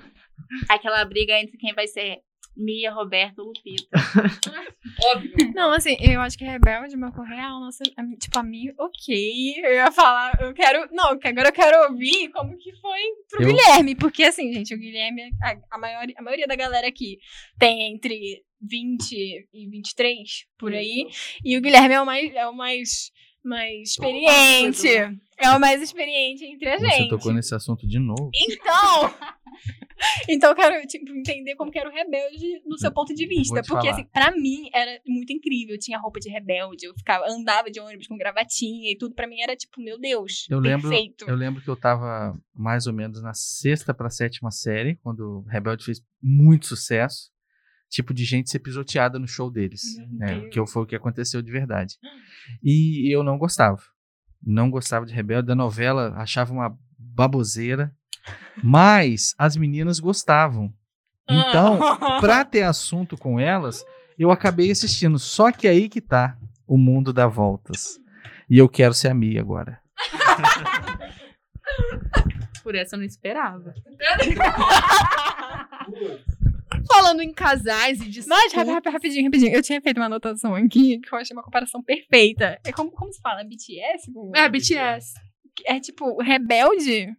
Aquela 0.69 1.03
briga 1.05 1.39
entre 1.39 1.57
quem 1.57 1.73
vai 1.73 1.87
ser 1.87 2.19
Mia, 2.55 2.91
Roberto 2.91 3.39
ou 3.39 3.47
Lupita. 3.47 3.87
Não, 5.55 5.71
assim, 5.71 5.97
eu 5.99 6.21
acho 6.21 6.37
que 6.37 6.45
Rebelde 6.45 6.95
marcou 6.95 7.23
real. 7.23 7.59
Nossa, 7.59 7.83
tipo, 8.19 8.37
a 8.37 8.43
mim, 8.43 8.71
ok. 8.77 9.55
Eu 9.57 9.73
ia 9.73 9.91
falar, 9.91 10.37
eu 10.39 10.53
quero. 10.53 10.87
Não, 10.91 11.17
que 11.17 11.27
agora 11.27 11.49
eu 11.49 11.53
quero 11.53 11.91
ouvir 11.91 12.29
como 12.29 12.55
que 12.57 12.71
foi 12.79 12.99
pro 13.31 13.41
Eu- 13.41 13.47
Guilherme. 13.47 13.95
Porque, 13.95 14.23
assim, 14.23 14.53
gente, 14.53 14.73
o 14.73 14.77
Guilherme, 14.77 15.31
a, 15.41 15.55
a, 15.71 15.77
maior, 15.79 16.05
a 16.15 16.21
maioria 16.21 16.45
da 16.45 16.55
galera 16.55 16.87
aqui 16.87 17.17
tem 17.57 17.91
entre 17.91 18.43
20 18.61 19.47
e 19.51 19.67
23 19.69 20.45
por 20.57 20.73
aí. 20.73 21.07
E 21.43 21.57
o 21.57 21.61
Guilherme 21.61 21.95
é 21.95 22.01
o 22.01 22.05
mais, 22.05 22.35
é 22.35 22.47
o 22.47 22.53
mais, 22.53 23.11
mais 23.43 23.89
experiente. 23.91 24.87
É 25.37 25.49
o 25.49 25.59
mais 25.59 25.81
experiente 25.81 26.45
entre 26.45 26.69
a 26.69 26.77
Você 26.79 26.87
gente. 26.89 27.09
tocou 27.09 27.33
nesse 27.33 27.53
assunto 27.55 27.87
de 27.87 27.99
novo. 27.99 28.29
Então, 28.35 29.13
então 30.29 30.49
eu 30.51 30.55
quero 30.55 30.87
tipo, 30.87 31.11
entender 31.11 31.55
como 31.55 31.71
que 31.71 31.79
era 31.79 31.89
o 31.89 31.93
rebelde 31.93 32.61
no 32.65 32.77
seu 32.77 32.91
ponto 32.91 33.13
de 33.13 33.25
vista. 33.27 33.55
Porque, 33.63 33.87
falar. 33.87 33.91
assim, 33.91 34.05
pra 34.05 34.31
mim 34.31 34.69
era 34.73 34.99
muito 35.05 35.33
incrível. 35.33 35.75
Eu 35.75 35.79
tinha 35.79 35.99
roupa 35.99 36.19
de 36.19 36.29
rebelde, 36.29 36.85
eu 36.85 36.93
ficava, 36.95 37.25
andava 37.29 37.69
de 37.69 37.79
ônibus 37.79 38.07
com 38.07 38.17
gravatinha 38.17 38.91
e 38.91 38.97
tudo. 38.97 39.15
Pra 39.15 39.27
mim 39.27 39.41
era 39.41 39.55
tipo, 39.55 39.81
meu 39.81 39.99
Deus, 39.99 40.45
Eu 40.49 40.59
lembro, 40.59 40.89
perfeito. 40.89 41.25
eu 41.27 41.35
lembro 41.35 41.61
que 41.61 41.69
eu 41.69 41.75
tava 41.75 42.39
mais 42.53 42.87
ou 42.87 42.93
menos 42.93 43.21
na 43.21 43.33
sexta 43.33 43.93
pra 43.93 44.09
sétima 44.09 44.51
série, 44.51 44.95
quando 44.97 45.39
o 45.39 45.49
Rebelde 45.49 45.83
fez 45.83 46.01
muito 46.21 46.67
sucesso. 46.67 47.32
Tipo 47.93 48.11
de 48.11 48.25
gente 48.25 48.49
ser 48.49 48.57
pisoteada 48.57 49.19
no 49.19 49.27
show 49.27 49.51
deles. 49.51 49.83
né, 50.13 50.49
que 50.49 50.65
foi 50.65 50.81
o 50.81 50.85
que 50.87 50.95
aconteceu 50.95 51.43
de 51.43 51.51
verdade. 51.51 51.99
E 52.63 53.15
eu 53.15 53.23
não 53.23 53.37
gostava. 53.37 53.83
Não 54.41 54.67
gostava 54.67 55.05
de 55.05 55.13
Rebelde. 55.13 55.49
Da 55.49 55.53
novela, 55.53 56.11
achava 56.17 56.51
uma 56.51 56.75
baboseira. 56.97 57.95
Mas 58.63 59.35
as 59.37 59.55
meninas 59.55 59.99
gostavam. 59.99 60.73
Então, 61.29 61.79
pra 62.19 62.43
ter 62.43 62.63
assunto 62.63 63.15
com 63.15 63.39
elas, 63.39 63.85
eu 64.17 64.31
acabei 64.31 64.71
assistindo. 64.71 65.19
Só 65.19 65.51
que 65.51 65.67
aí 65.67 65.87
que 65.87 66.01
tá. 66.01 66.35
O 66.65 66.79
mundo 66.79 67.13
dá 67.13 67.27
voltas. 67.27 67.99
E 68.49 68.57
eu 68.57 68.67
quero 68.67 68.95
ser 68.95 69.09
a 69.09 69.13
Mia 69.13 69.39
agora. 69.39 69.79
Por 72.63 72.75
essa 72.75 72.95
eu 72.95 72.99
não 72.99 73.05
esperava. 73.05 73.73
Falando 77.03 77.21
em 77.21 77.33
casais 77.33 77.99
e 78.01 78.09
de 78.09 78.25
Mas, 78.27 78.53
rap- 78.53 78.67
rap- 78.67 78.89
rapidinho, 78.89 79.25
rapidinho. 79.25 79.53
Eu 79.53 79.61
tinha 79.61 79.81
feito 79.81 79.97
uma 79.97 80.05
anotação 80.05 80.55
aqui 80.55 80.99
que 80.99 81.13
eu 81.13 81.17
achei 81.19 81.35
uma 81.35 81.43
comparação 81.43 81.83
perfeita. 81.83 82.57
É 82.65 82.71
como, 82.71 82.91
como 82.91 83.11
se 83.11 83.19
fala? 83.21 83.43
BTS? 83.43 84.09
É, 84.35 84.47
BTS. 84.49 85.13
É 85.65 85.79
tipo, 85.79 86.21
Rebelde 86.21 87.09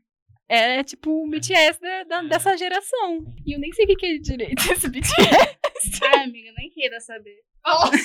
é 0.49 0.83
tipo 0.83 1.11
o 1.25 1.29
BTS 1.29 1.81
da- 1.81 2.05
da- 2.05 2.23
dessa 2.23 2.57
geração. 2.57 3.25
E 3.47 3.55
eu 3.55 3.61
nem 3.61 3.73
sei 3.73 3.85
o 3.85 3.89
que 3.89 3.97
que 3.97 4.07
é 4.07 4.19
direito 4.19 4.73
esse 4.73 4.89
BTS. 4.89 5.13
Ai, 6.03 6.25
amiga, 6.25 6.51
nem 6.57 6.71
queira 6.71 6.99
saber. 7.01 7.37
Nossa, 7.65 7.97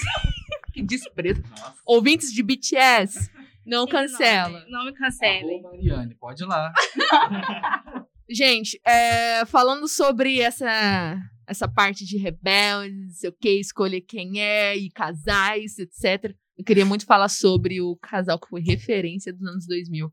que 0.73 0.81
desprezo. 0.81 1.41
Ouvintes 1.85 2.31
de 2.33 2.43
BTS, 2.43 3.29
não 3.65 3.85
cancela. 3.87 4.65
Não 4.69 4.85
me 4.85 4.93
cancelem. 4.93 5.61
Mariane, 5.61 6.15
pode 6.15 6.43
ir 6.43 6.45
lá. 6.47 6.71
Gente, 8.31 8.79
é, 8.85 9.43
falando 9.47 9.87
sobre 9.87 10.39
essa, 10.39 11.17
essa 11.49 11.67
parte 11.67 12.05
de 12.05 12.17
rebeldes, 12.17 13.07
não 13.07 13.13
sei 13.13 13.29
o 13.29 13.33
que, 13.33 13.59
escolher 13.59 14.01
quem 14.01 14.39
é, 14.39 14.77
e 14.77 14.89
casais, 14.91 15.79
etc. 15.79 16.35
Eu 16.57 16.63
queria 16.63 16.85
muito 16.85 17.05
falar 17.05 17.29
sobre 17.29 17.81
o 17.81 17.95
casal 17.97 18.39
que 18.39 18.47
foi 18.47 18.61
referência 18.61 19.33
dos 19.33 19.41
anos 19.47 19.65
2000. 19.65 20.11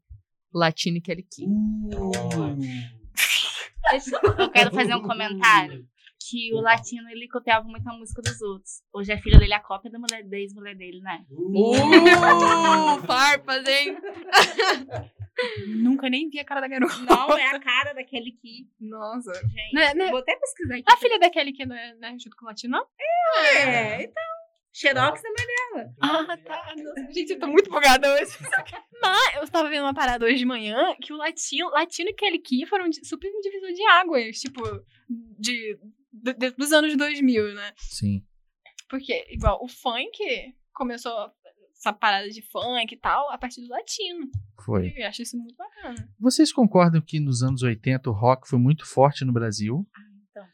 Latino 0.55 0.97
e 0.97 1.01
Kelly 1.01 1.23
Key. 1.23 1.45
Eu 4.39 4.51
quero 4.51 4.75
fazer 4.75 4.95
um 4.95 5.03
comentário. 5.03 5.87
Que 6.29 6.53
o 6.55 6.61
latino, 6.61 7.09
ele 7.11 7.29
copiava 7.29 7.65
muito 7.69 7.87
a 7.89 7.93
música 7.93 8.21
dos 8.23 8.41
outros. 8.41 8.83
Hoje 8.93 9.13
a 9.13 9.19
filha 9.19 9.39
dele 9.39 9.53
é 9.53 9.57
a 9.57 9.63
cópia 9.63 9.91
da 9.91 9.99
mulher, 9.99 10.25
da 10.25 10.37
ex-mulher 10.39 10.75
dele, 10.75 11.01
né? 11.01 11.25
Uh, 11.31 13.07
farpas, 13.07 13.65
hein? 13.69 13.97
Nunca 15.69 16.09
nem 16.09 16.29
vi 16.31 16.39
a 16.41 16.45
cara 16.45 16.61
da 16.61 16.69
garota. 16.69 16.97
Não, 16.99 17.37
é 17.37 17.47
a 17.51 17.61
cara 17.61 17.93
daquele 17.93 18.33
que. 18.33 18.69
Nossa. 18.81 19.33
Gente, 19.35 19.75
Né- 19.75 19.95
né- 19.95 20.11
vou 20.11 20.21
até 20.21 20.35
pesquisar 20.37 20.75
aqui. 20.77 20.85
A 20.89 20.97
filha 20.97 21.19
daquele 21.19 21.53
que 21.53 21.67
não 21.67 21.77
é, 21.77 21.95
não 21.97 22.09
é 22.09 22.19
junto 22.19 22.37
com 22.37 22.45
o 22.45 22.49
latino, 22.49 22.79
não? 22.79 22.87
É, 23.59 24.03
então. 24.05 24.23
Xerox 24.73 25.23
é 25.25 25.29
mãe 25.29 25.47
dela. 25.47 25.95
Ah, 26.03 26.37
tá. 26.37 26.75
Nossa, 26.77 27.13
gente, 27.13 27.33
eu 27.33 27.39
tô 27.39 27.47
muito 27.47 27.67
empolgada 27.69 28.13
hoje. 28.13 28.33
Mas 29.03 29.37
eu 29.37 29.49
tava 29.49 29.71
vendo 29.71 29.85
uma 29.85 29.95
parada 29.95 30.27
hoje 30.27 30.37
de 30.37 30.45
manhã 30.45 30.95
que 31.01 31.13
o 31.15 31.17
latino, 31.17 31.71
latino 31.71 32.11
e 32.11 32.15
Kelly 32.15 32.39
Key 32.41 32.67
foram 32.67 32.91
super 32.93 33.31
um 33.35 33.41
divisor 33.41 33.73
de 33.73 33.83
águas, 33.89 34.39
tipo, 34.39 34.63
de, 35.39 35.79
de- 36.13 36.35
de- 36.35 36.51
dos 36.51 36.73
anos 36.73 36.95
2000, 36.95 37.55
né? 37.55 37.73
Sim. 37.79 38.23
Porque, 38.89 39.27
igual, 39.31 39.59
o 39.65 39.69
funk 39.69 40.19
começou 40.75 41.31
essa 41.73 41.93
parada 41.93 42.29
de 42.29 42.43
funk 42.43 42.93
e 42.95 42.99
tal 42.99 43.31
a 43.31 43.39
partir 43.39 43.63
do 43.63 43.69
latino. 43.69 44.31
Foi. 44.67 44.93
Eu 44.97 45.07
acho 45.07 45.23
isso 45.23 45.39
muito 45.39 45.55
bacana. 45.57 46.09
Vocês 46.19 46.53
concordam 46.53 47.01
que 47.01 47.21
nos 47.21 47.41
anos 47.41 47.63
80 47.63 48.11
o 48.11 48.13
rock 48.13 48.49
foi 48.49 48.59
muito 48.59 48.85
forte 48.85 49.25
no 49.25 49.33
Brasil? 49.33 49.87
então. 50.29 50.45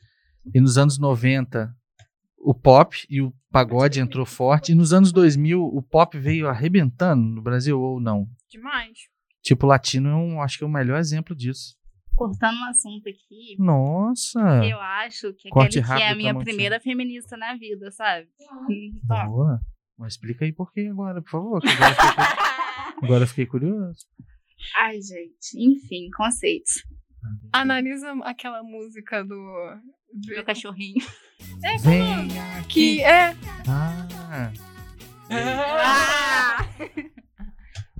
E 0.54 0.60
nos 0.60 0.76
anos 0.76 0.98
90 0.98 1.74
o 2.36 2.52
pop 2.52 3.06
e 3.08 3.22
o 3.22 3.32
pagode 3.50 4.00
entrou 4.00 4.26
forte. 4.26 4.72
E 4.72 4.74
nos 4.74 4.92
anos 4.92 5.12
2000 5.12 5.64
o 5.64 5.82
pop 5.82 6.18
veio 6.18 6.46
arrebentando 6.46 7.22
no 7.22 7.40
Brasil 7.40 7.80
ou 7.80 7.98
não? 7.98 8.28
Demais. 8.50 8.98
Tipo, 9.42 9.64
o 9.64 9.68
latino 9.70 10.10
é 10.10 10.14
um, 10.14 10.42
acho 10.42 10.58
que 10.58 10.64
é 10.64 10.66
o 10.66 10.70
melhor 10.70 10.98
exemplo 10.98 11.34
disso. 11.34 11.74
Cortando 12.14 12.58
um 12.58 12.64
assunto 12.64 13.08
aqui. 13.08 13.56
Nossa! 13.58 14.40
Eu 14.62 14.78
acho 14.78 15.32
que 15.32 15.48
Corte 15.48 15.78
aquele 15.78 15.96
que 15.96 16.02
é 16.02 16.04
a 16.04 16.08
rápido, 16.08 16.16
minha 16.18 16.38
primeira 16.38 16.78
feminista 16.78 17.34
na 17.38 17.56
vida, 17.56 17.90
sabe? 17.90 18.28
Boa. 19.06 19.58
Mas 19.98 20.14
explica 20.14 20.44
aí 20.44 20.52
por 20.52 20.70
que 20.72 20.86
agora, 20.86 21.22
por 21.22 21.30
favor. 21.30 21.60
que 21.62 21.68
agora, 21.68 21.94
agora 23.02 23.24
eu 23.24 23.28
fiquei 23.28 23.46
curioso. 23.46 24.06
Ai, 24.76 25.00
gente. 25.00 25.56
Enfim, 25.56 26.08
conceitos. 26.16 26.84
Analisa 27.52 28.12
aquela 28.22 28.62
música 28.62 29.24
do. 29.24 29.34
Meu 30.26 30.44
cachorrinho. 30.44 31.02
É, 31.64 31.76
Vem 31.78 32.28
que 32.68 33.02
é. 33.02 33.34
Ah, 33.68 34.52
Ah! 35.30 36.68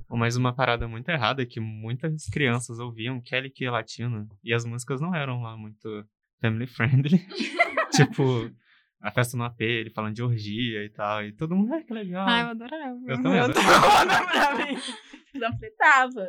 Mas 0.09 0.35
uma 0.35 0.53
parada 0.53 0.87
muito 0.87 1.09
errada 1.09 1.41
é 1.41 1.45
que 1.45 1.59
muitas 1.59 2.25
crianças 2.27 2.79
ouviam 2.79 3.19
Kelly 3.19 3.49
Key 3.49 3.67
latino 3.69 4.27
e 4.43 4.53
as 4.53 4.63
músicas 4.63 5.01
não 5.01 5.13
eram 5.13 5.41
lá 5.41 5.57
muito 5.57 6.05
family 6.39 6.67
friendly. 6.67 7.25
tipo, 7.91 8.49
a 9.03 9.11
festa 9.11 9.35
no 9.35 9.43
AP, 9.43 9.59
ele 9.61 9.89
falando 9.89 10.15
de 10.15 10.23
orgia 10.23 10.83
e 10.85 10.89
tal. 10.89 11.23
E 11.25 11.33
todo 11.33 11.55
mundo, 11.55 11.73
ah, 11.73 11.83
que 11.83 11.93
legal. 11.93 12.25
Ai, 12.25 12.43
eu 12.43 12.47
adorava. 12.47 12.99
Eu 13.05 13.21
também 13.21 13.37
Eu 13.37 13.43
adorava. 13.43 14.25
pra 14.31 14.65
mim. 14.65 14.77
Panfletava. 15.39 16.27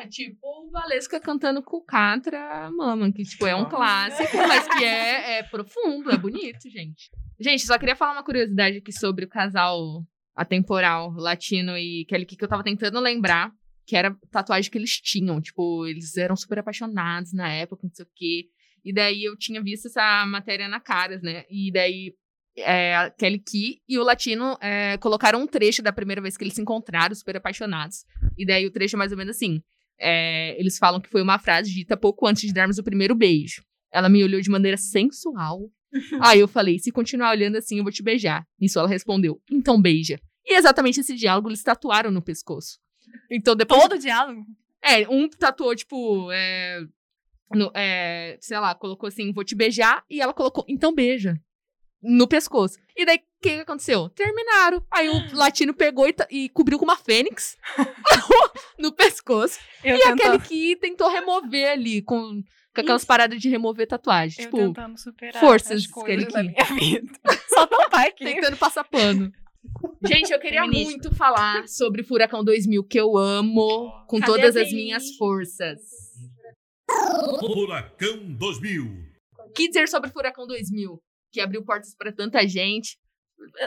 É 0.00 0.06
tipo 0.08 0.38
o 0.42 0.70
Valesca 0.70 1.20
cantando 1.20 1.62
com 1.62 1.76
o 1.76 1.84
Catra 1.84 2.70
Mama, 2.72 3.12
que 3.12 3.22
tipo, 3.22 3.46
é 3.46 3.54
um 3.54 3.68
clássico, 3.68 4.36
mas 4.36 4.66
que 4.66 4.84
é, 4.84 5.38
é 5.38 5.42
profundo, 5.44 6.10
é 6.10 6.16
bonito, 6.16 6.68
gente. 6.68 7.10
Gente, 7.38 7.64
só 7.64 7.78
queria 7.78 7.94
falar 7.94 8.12
uma 8.14 8.24
curiosidade 8.24 8.78
aqui 8.78 8.92
sobre 8.92 9.26
o 9.26 9.28
casal 9.28 10.02
atemporal 10.34 11.12
latino 11.12 11.76
e 11.78 12.04
Kelly 12.06 12.26
que 12.26 12.42
eu 12.42 12.48
tava 12.48 12.64
tentando 12.64 12.98
lembrar, 12.98 13.52
que 13.86 13.94
era 13.94 14.08
a 14.08 14.16
tatuagem 14.30 14.70
que 14.70 14.78
eles 14.78 15.00
tinham. 15.00 15.40
Tipo, 15.40 15.86
eles 15.86 16.16
eram 16.16 16.34
super 16.34 16.58
apaixonados 16.58 17.32
na 17.32 17.48
época, 17.52 17.86
não 17.86 17.94
sei 17.94 18.04
o 18.04 18.08
quê. 18.14 18.46
E 18.86 18.92
daí 18.92 19.24
eu 19.24 19.36
tinha 19.36 19.60
visto 19.60 19.86
essa 19.86 20.24
matéria 20.26 20.68
na 20.68 20.78
Caras, 20.78 21.20
né? 21.20 21.44
E 21.50 21.72
daí 21.72 22.14
é, 22.56 22.94
a 22.94 23.10
Kelly 23.10 23.40
Key 23.40 23.80
e 23.88 23.98
o 23.98 24.04
Latino 24.04 24.56
é, 24.60 24.96
colocaram 24.98 25.42
um 25.42 25.46
trecho 25.46 25.82
da 25.82 25.92
primeira 25.92 26.22
vez 26.22 26.36
que 26.36 26.44
eles 26.44 26.54
se 26.54 26.62
encontraram, 26.62 27.12
super 27.12 27.36
apaixonados. 27.36 28.04
E 28.38 28.46
daí 28.46 28.64
o 28.64 28.70
trecho 28.70 28.94
é 28.94 28.98
mais 28.98 29.10
ou 29.10 29.18
menos 29.18 29.34
assim. 29.34 29.60
é, 29.98 30.58
eles 30.60 30.78
falam 30.78 31.00
que 31.00 31.08
foi 31.08 31.20
uma 31.20 31.36
frase 31.36 31.72
dita 31.74 31.96
pouco 31.96 32.28
antes 32.28 32.42
de 32.42 32.52
darmos 32.52 32.78
o 32.78 32.84
primeiro 32.84 33.14
beijo. 33.14 33.60
Ela 33.92 34.08
me 34.08 34.22
olhou 34.22 34.40
de 34.40 34.50
maneira 34.50 34.76
sensual. 34.76 35.68
Aí 36.22 36.38
eu 36.38 36.46
falei: 36.46 36.78
se 36.78 36.92
continuar 36.92 37.30
olhando 37.30 37.56
assim, 37.56 37.78
eu 37.78 37.82
vou 37.82 37.92
te 37.92 38.04
beijar. 38.04 38.46
Isso 38.60 38.78
ela 38.78 38.88
respondeu: 38.88 39.42
então 39.50 39.82
beija. 39.82 40.20
E 40.44 40.56
exatamente 40.56 41.00
esse 41.00 41.16
diálogo 41.16 41.48
eles 41.48 41.62
tatuaram 41.62 42.12
no 42.12 42.22
pescoço. 42.22 42.78
Então 43.30 43.56
depois. 43.56 43.80
Todo 43.80 43.98
diálogo? 43.98 44.44
É, 44.82 45.08
um 45.08 45.28
tatuou, 45.28 45.74
tipo, 45.74 46.30
é, 46.30 46.80
no- 47.54 47.70
é, 47.74 48.36
sei 48.40 48.58
lá, 48.58 48.74
colocou 48.74 49.06
assim, 49.08 49.32
vou 49.32 49.44
te 49.44 49.54
beijar, 49.54 50.04
e 50.10 50.20
ela 50.20 50.32
colocou, 50.34 50.64
então 50.68 50.94
beija. 50.94 51.38
No 52.02 52.28
pescoço. 52.28 52.78
E 52.96 53.04
daí, 53.06 53.16
o 53.16 53.20
que, 53.42 53.48
que 53.56 53.60
aconteceu? 53.60 54.08
Terminaram. 54.10 54.84
Aí 54.90 55.08
o 55.08 55.34
latino 55.36 55.74
pegou 55.74 56.06
e, 56.08 56.14
e 56.30 56.48
cobriu 56.50 56.78
com 56.78 56.84
uma 56.84 56.96
fênix 56.96 57.56
no 58.78 58.92
pescoço. 58.92 59.58
Eu 59.82 59.96
e 59.96 60.00
tentando- 60.00 60.34
aquele 60.34 60.38
que 60.40 60.76
tentou 60.76 61.08
remover 61.10 61.70
ali, 61.72 62.02
com, 62.02 62.42
com 62.74 62.80
aquelas 62.80 63.04
paradas 63.04 63.40
de 63.40 63.48
remover 63.48 63.88
tatuagem. 63.88 64.44
Eu 64.44 64.50
tipo, 64.50 64.56
tentando 64.58 64.98
superar 64.98 65.40
forças 65.40 65.84
aquele 66.00 66.26
que- 66.26 66.42
minha 66.42 66.64
vida. 66.78 67.12
Só 67.48 67.66
pai 67.88 68.08
aqui. 68.08 68.24
Tentando 68.24 68.56
passar 68.56 68.84
pano. 68.84 69.32
Gente, 70.04 70.30
eu 70.32 70.38
queria 70.38 70.60
Feminista. 70.60 70.90
muito 70.90 71.14
falar 71.16 71.66
sobre 71.66 72.04
Furacão 72.04 72.44
2000, 72.44 72.84
que 72.84 73.00
eu 73.00 73.16
amo 73.16 73.90
com 74.06 74.20
Cadê 74.20 74.30
todas 74.32 74.56
as 74.56 74.70
minhas 74.70 75.16
forças. 75.16 75.80
Furacão 77.40 78.18
2000. 78.34 78.84
O 79.38 79.52
que 79.52 79.68
dizer 79.68 79.88
sobre 79.88 80.10
Furacão 80.10 80.46
2000? 80.46 81.02
Que 81.32 81.40
abriu 81.40 81.64
portas 81.64 81.94
pra 81.96 82.12
tanta 82.12 82.46
gente. 82.46 82.98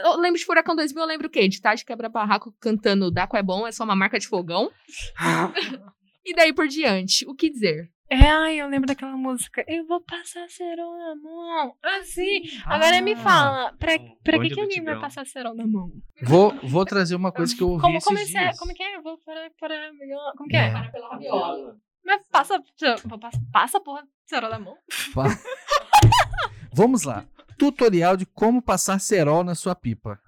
Eu 0.02 0.16
lembro 0.16 0.38
de 0.38 0.44
Furacão 0.44 0.74
2000, 0.74 1.02
eu 1.02 1.08
lembro 1.08 1.28
o 1.28 1.30
quê? 1.30 1.46
De 1.48 1.60
tarde 1.60 1.84
quebra 1.84 2.08
barraco 2.08 2.52
cantando 2.60 3.10
Daco 3.10 3.36
é 3.36 3.42
bom, 3.42 3.66
é 3.66 3.72
só 3.72 3.84
uma 3.84 3.94
marca 3.94 4.18
de 4.18 4.26
fogão. 4.26 4.70
e 6.24 6.34
daí 6.34 6.52
por 6.52 6.66
diante, 6.66 7.24
o 7.28 7.34
que 7.34 7.50
dizer? 7.50 7.88
É, 8.12 8.28
ai, 8.28 8.60
eu 8.60 8.68
lembro 8.68 8.88
daquela 8.88 9.16
música. 9.16 9.64
Eu 9.68 9.86
vou 9.86 10.00
passar 10.00 10.48
cerol 10.48 10.98
na 10.98 11.14
mão. 11.14 11.76
Assim. 11.80 12.42
Agora 12.66 13.00
me 13.00 13.14
fala, 13.14 13.72
pra, 13.78 13.92
pra 14.24 14.40
que, 14.40 14.50
que 14.50 14.60
alguém 14.60 14.82
vai 14.82 14.98
passar 14.98 15.24
cerol 15.24 15.54
na 15.54 15.64
mão? 15.64 15.92
Vou, 16.20 16.52
vou 16.64 16.84
trazer 16.84 17.14
uma 17.14 17.30
coisa 17.30 17.54
que 17.54 17.62
eu 17.62 17.68
ouvi 17.68 17.82
Como, 17.82 17.96
esses 17.96 18.08
como, 18.08 18.18
esse 18.18 18.36
é, 18.36 18.40
dias. 18.40 18.58
como 18.58 18.74
que 18.74 18.82
é? 18.82 18.96
Eu 18.96 19.02
vou 19.02 19.16
para, 19.18 19.48
para, 19.60 19.90
como 20.36 20.48
que 20.48 20.56
é? 20.56 20.66
É. 20.66 20.72
Para 20.72 20.90
pela 20.90 21.08
raviola. 21.08 21.76
Mas 22.04 22.22
passa, 22.30 22.62
vou 23.04 23.18
passa, 23.52 23.80
porra 23.80 24.02
cerol 24.26 24.50
na 24.50 24.58
mão. 24.58 24.76
Va- 25.14 25.24
Vamos 26.72 27.02
lá. 27.02 27.26
Tutorial 27.58 28.16
de 28.16 28.24
como 28.26 28.62
passar 28.62 28.98
cerol 29.00 29.44
na 29.44 29.54
sua 29.54 29.74
pipa. 29.74 30.18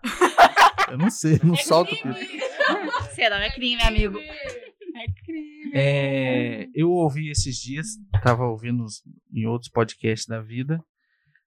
Eu 0.88 0.98
não 0.98 1.10
sei, 1.10 1.40
não 1.42 1.56
solto 1.56 1.94
pipa. 1.96 2.14
Cerol 3.14 3.38
é 3.38 3.50
crime, 3.50 3.82
amigo. 3.82 4.18
É 4.18 5.06
crime. 5.24 5.72
É, 5.74 6.68
eu 6.74 6.90
ouvi 6.90 7.30
esses 7.30 7.56
dias, 7.56 7.86
tava 8.22 8.44
ouvindo 8.46 8.84
em 9.32 9.46
outros 9.46 9.70
podcasts 9.70 10.26
da 10.26 10.40
vida, 10.42 10.84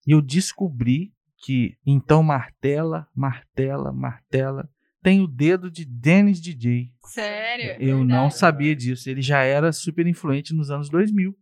e 0.08 0.12
eu 0.12 0.22
descobri 0.22 1.14
que 1.38 1.78
então 1.86 2.24
martela, 2.24 3.08
martela, 3.16 3.92
martela, 3.92 4.68
tem 5.06 5.22
o 5.22 5.28
dedo 5.28 5.70
de 5.70 5.86
Dennis 5.86 6.42
DJ. 6.42 6.90
Sério? 7.04 7.76
Eu 7.80 8.04
não 8.04 8.32
sabia 8.32 8.76
disso. 8.76 9.08
Ele 9.08 9.22
já 9.22 9.44
era 9.44 9.72
super 9.72 10.08
influente 10.08 10.52
nos 10.52 10.72
anos 10.72 10.90
2000. 10.90 11.38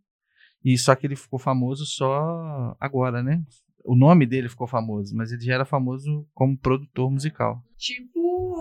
E 0.62 0.76
só 0.76 0.94
que 0.94 1.06
ele 1.06 1.16
ficou 1.16 1.38
famoso 1.38 1.86
só 1.86 2.76
agora, 2.78 3.22
né? 3.22 3.42
O 3.82 3.96
nome 3.96 4.26
dele 4.26 4.50
ficou 4.50 4.66
famoso, 4.66 5.14
mas 5.16 5.32
ele 5.32 5.42
já 5.42 5.54
era 5.54 5.64
famoso 5.64 6.26
como 6.34 6.58
produtor 6.58 7.10
musical. 7.10 7.62
Tipo 7.78 8.12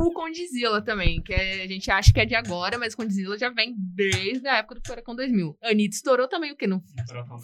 o 0.05 0.11
Condizila 0.13 0.81
também, 0.81 1.21
que 1.21 1.33
é- 1.33 1.63
a 1.63 1.67
gente 1.67 1.91
acha 1.91 2.11
que 2.13 2.19
é 2.21 2.25
de 2.25 2.35
agora, 2.35 2.77
mas 2.79 2.93
o 2.93 2.97
Condizila 2.97 3.37
já 3.37 3.49
vem 3.49 3.75
desde 3.77 4.47
a 4.47 4.57
época 4.57 4.75
do 4.75 4.81
Furacão 4.87 5.15
2000. 5.15 5.57
A 5.61 5.69
Anitta 5.71 5.95
estourou 5.95 6.27
também 6.29 6.51
o 6.51 6.55
que 6.57 6.65
no 6.67 6.81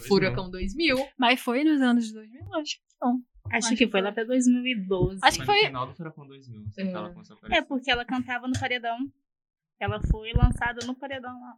Furacão 0.08 0.50
2000. 0.50 0.96
Mas 1.18 1.40
foi 1.40 1.62
nos 1.62 1.80
anos 1.82 2.10
2000? 2.12 2.54
Acho 2.54 2.74
que 2.76 2.82
não. 3.02 3.20
Acho, 3.50 3.76
que 3.76 3.86
foi 3.88 4.00
lá 4.00 4.12
pra 4.12 4.24
2012. 4.24 5.18
Acho 5.22 5.40
que 5.40 5.46
foi. 5.46 5.58
final 5.66 5.86
do 5.86 5.94
Furacão 5.94 6.26
2000, 6.26 6.64
assim, 6.68 6.82
É. 6.82 6.86
que 6.86 6.94
ela 6.96 7.10
começou 7.12 7.34
a 7.34 7.38
aparecer. 7.38 7.58
É, 7.58 7.64
porque 7.64 7.90
ela 7.90 8.04
cantava 8.04 8.46
no 8.46 8.58
Paredão. 8.58 8.98
Ela 9.78 10.00
foi 10.10 10.32
lançada 10.32 10.84
no 10.86 10.94
Paredão 10.94 11.32
lá. 11.40 11.56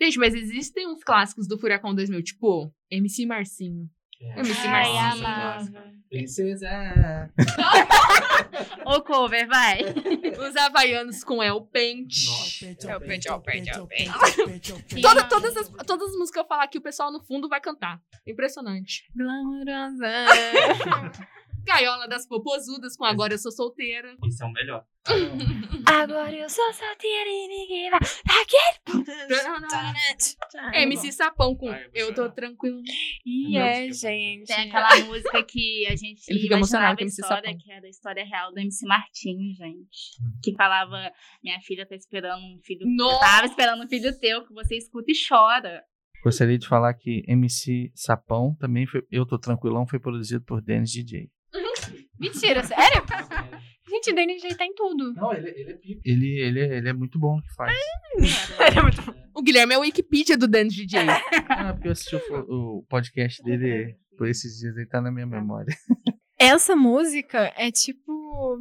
Gente, 0.00 0.18
mas 0.18 0.34
existem 0.34 0.86
uns 0.86 1.02
clássicos 1.04 1.46
do 1.48 1.58
Furacão 1.58 1.94
2000, 1.94 2.22
tipo 2.22 2.72
MC 2.90 3.24
Marcinho. 3.26 3.88
MC 4.20 4.66
Ai, 4.66 4.92
Marcinho. 4.92 5.26
amava. 5.26 5.85
Princesa. 6.16 7.30
Ô, 8.84 9.00
cover, 9.02 9.46
vai. 9.46 9.80
Os 9.82 10.56
havaianos 10.56 11.22
com 11.22 11.42
El 11.42 11.60
Pente. 11.62 12.28
É 12.86 12.96
o 12.96 13.00
pente, 13.00 13.28
o 13.30 13.40
pente, 13.40 13.78
o 13.78 13.86
pente. 13.86 15.02
Toda, 15.02 15.24
todas, 15.24 15.56
as, 15.56 15.68
todas 15.86 16.10
as 16.10 16.16
músicas 16.16 16.30
que 16.30 16.38
eu 16.38 16.46
falar 16.46 16.64
aqui, 16.64 16.78
o 16.78 16.82
pessoal 16.82 17.12
no 17.12 17.22
fundo 17.22 17.48
vai 17.48 17.60
cantar. 17.60 18.00
Impressionante. 18.26 19.10
Glamourosa. 19.14 20.06
Gaiola 21.66 22.06
das 22.06 22.26
Popozudas 22.26 22.96
com 22.96 23.04
Agora 23.04 23.34
Eu 23.34 23.38
Sou 23.38 23.50
Solteira. 23.50 24.16
Esse 24.24 24.42
é 24.42 24.46
o 24.46 24.52
melhor. 24.52 24.84
Agora 25.86 26.34
eu 26.34 26.48
sou 26.48 26.72
solteira 26.72 27.30
e 27.30 27.48
ninguém 27.48 27.90
vai. 27.90 28.00
Aquele. 28.42 28.82
MC 30.82 31.12
Sapão 31.12 31.54
com 31.54 31.68
Eu 31.94 32.12
Tô 32.12 32.28
Tranquilo. 32.28 32.82
E 33.24 33.56
é, 33.56 33.92
gente. 33.92 34.46
Tem 34.46 34.68
aquela 34.68 34.96
música 35.04 35.44
que 35.44 35.86
a 35.86 35.94
gente 35.94 36.22
Ele 36.28 36.40
fica 36.40 36.56
emocionado 36.56 36.94
imaginava 36.94 36.96
com 36.96 37.00
a 37.00 37.02
MC 37.02 37.20
história, 37.20 37.50
Sapão. 37.50 37.58
que 37.58 37.72
era 37.72 37.86
a 37.86 37.88
história 37.88 38.24
real 38.24 38.52
do 38.52 38.58
MC 38.58 38.86
Martinho, 38.86 39.54
gente. 39.54 40.18
Que 40.42 40.54
falava, 40.54 41.12
minha 41.42 41.60
filha 41.60 41.86
tá 41.86 41.94
esperando 41.94 42.42
um 42.42 42.58
filho... 42.64 42.84
Nossa! 42.84 43.20
Tava 43.20 43.46
esperando 43.46 43.84
um 43.84 43.88
filho 43.88 44.18
teu, 44.18 44.44
que 44.44 44.52
você 44.52 44.76
escuta 44.76 45.10
e 45.10 45.14
chora. 45.28 45.84
Gostaria 46.24 46.58
de 46.58 46.66
falar 46.66 46.94
que 46.94 47.22
MC 47.28 47.92
Sapão 47.94 48.56
também 48.58 48.86
foi. 48.86 49.02
Eu 49.10 49.24
tô 49.24 49.38
tranquilão, 49.38 49.86
foi 49.86 50.00
produzido 50.00 50.44
por 50.44 50.60
Dennis 50.60 50.90
DJ. 50.90 51.30
Mentira, 52.18 52.62
sério? 52.62 53.02
Gente, 53.88 54.10
o 54.10 54.14
DNG 54.14 54.54
tá 54.56 54.64
em 54.64 54.74
tudo. 54.74 55.12
Não, 55.14 55.32
ele, 55.32 55.48
ele 55.50 55.72
é. 55.72 55.78
Ele, 56.04 56.38
ele, 56.40 56.60
é- 56.60 56.76
ele 56.78 56.88
é 56.88 56.92
muito 56.92 57.18
bom 57.18 57.36
no 57.36 57.42
que 57.42 57.54
faz. 57.54 57.72
Ele 58.16 58.78
é 58.78 58.82
muito 58.82 59.00
bom. 59.02 59.14
O 59.34 59.42
Guilherme 59.42 59.74
é 59.74 59.78
o 59.78 59.82
Wikipedia 59.82 60.36
do 60.36 60.48
Dance 60.48 60.74
DJ. 60.74 61.00
Ah, 61.48 61.72
porque 61.72 61.88
eu 61.88 61.92
assisti 61.92 62.16
o, 62.16 62.78
o 62.80 62.82
podcast 62.88 63.42
dele 63.42 63.96
por 64.18 64.26
esses 64.28 64.58
dias, 64.58 64.76
ele 64.76 64.86
tá 64.86 65.00
na 65.00 65.10
minha 65.12 65.26
memória. 65.26 65.74
Essa 66.38 66.74
música 66.76 67.52
é 67.56 67.70
tipo. 67.70 68.14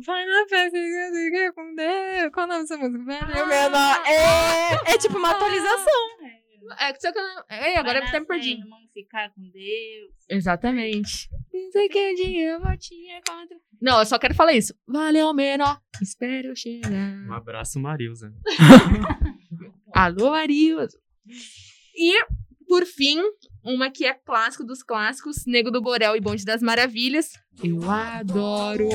Vai 0.06 0.26
na 0.26 0.46
festa 0.48 0.78
que 0.78 1.10
você 1.12 1.32
quer 1.32 1.52
com 1.54 1.76
Deus. 1.76 2.32
Qual 2.34 2.46
é 2.46 2.48
o 2.48 2.52
nome 2.54 2.62
dessa 2.62 2.78
música? 2.78 3.04
Vai 3.04 3.48
menor. 3.48 4.04
É, 4.08 4.94
é 4.94 4.98
tipo 4.98 5.18
uma 5.18 5.32
atualização. 5.32 5.94
É, 6.80 6.94
que 6.94 7.02
só 7.02 7.12
que 7.12 7.20
eu 7.20 7.24
não- 7.24 7.44
é, 7.50 7.78
agora 7.78 8.00
eu 8.00 8.04
até 8.06 8.20
me 8.20 8.26
perdi. 8.26 8.58
Vamos 8.58 8.90
ficar 8.94 9.30
com 9.32 9.42
Deus. 9.42 10.14
Exatamente. 10.30 11.28
Pensa 11.56 11.88
que 11.90 12.12
um 12.12 12.16
dia 12.16 12.50
eu 12.50 12.60
vou 12.60 12.78
te 12.78 12.94
encontrar. 12.94 13.58
Não, 13.82 14.00
eu 14.00 14.06
só 14.06 14.20
quero 14.20 14.36
falar 14.36 14.52
isso. 14.52 14.74
Valeu, 14.86 15.34
menor. 15.34 15.80
Espero 16.02 16.54
chegar. 16.54 17.26
Um 17.30 17.32
abraço, 17.32 17.80
Marilza. 17.80 18.34
Alô, 19.96 20.34
Arius. 20.34 20.98
E, 21.96 22.26
por 22.68 22.86
fim, 22.86 23.22
uma 23.64 23.90
que 23.90 24.04
é 24.04 24.14
clássico 24.14 24.66
dos 24.66 24.84
clássicos, 24.84 25.46
Nego 25.48 25.72
do 25.72 25.82
Borel 25.82 26.18
e 26.18 26.20
Bonde 26.20 26.44
das 26.44 26.62
Maravilhas. 26.62 27.30
Eu 27.64 27.90
adoro, 27.90 28.90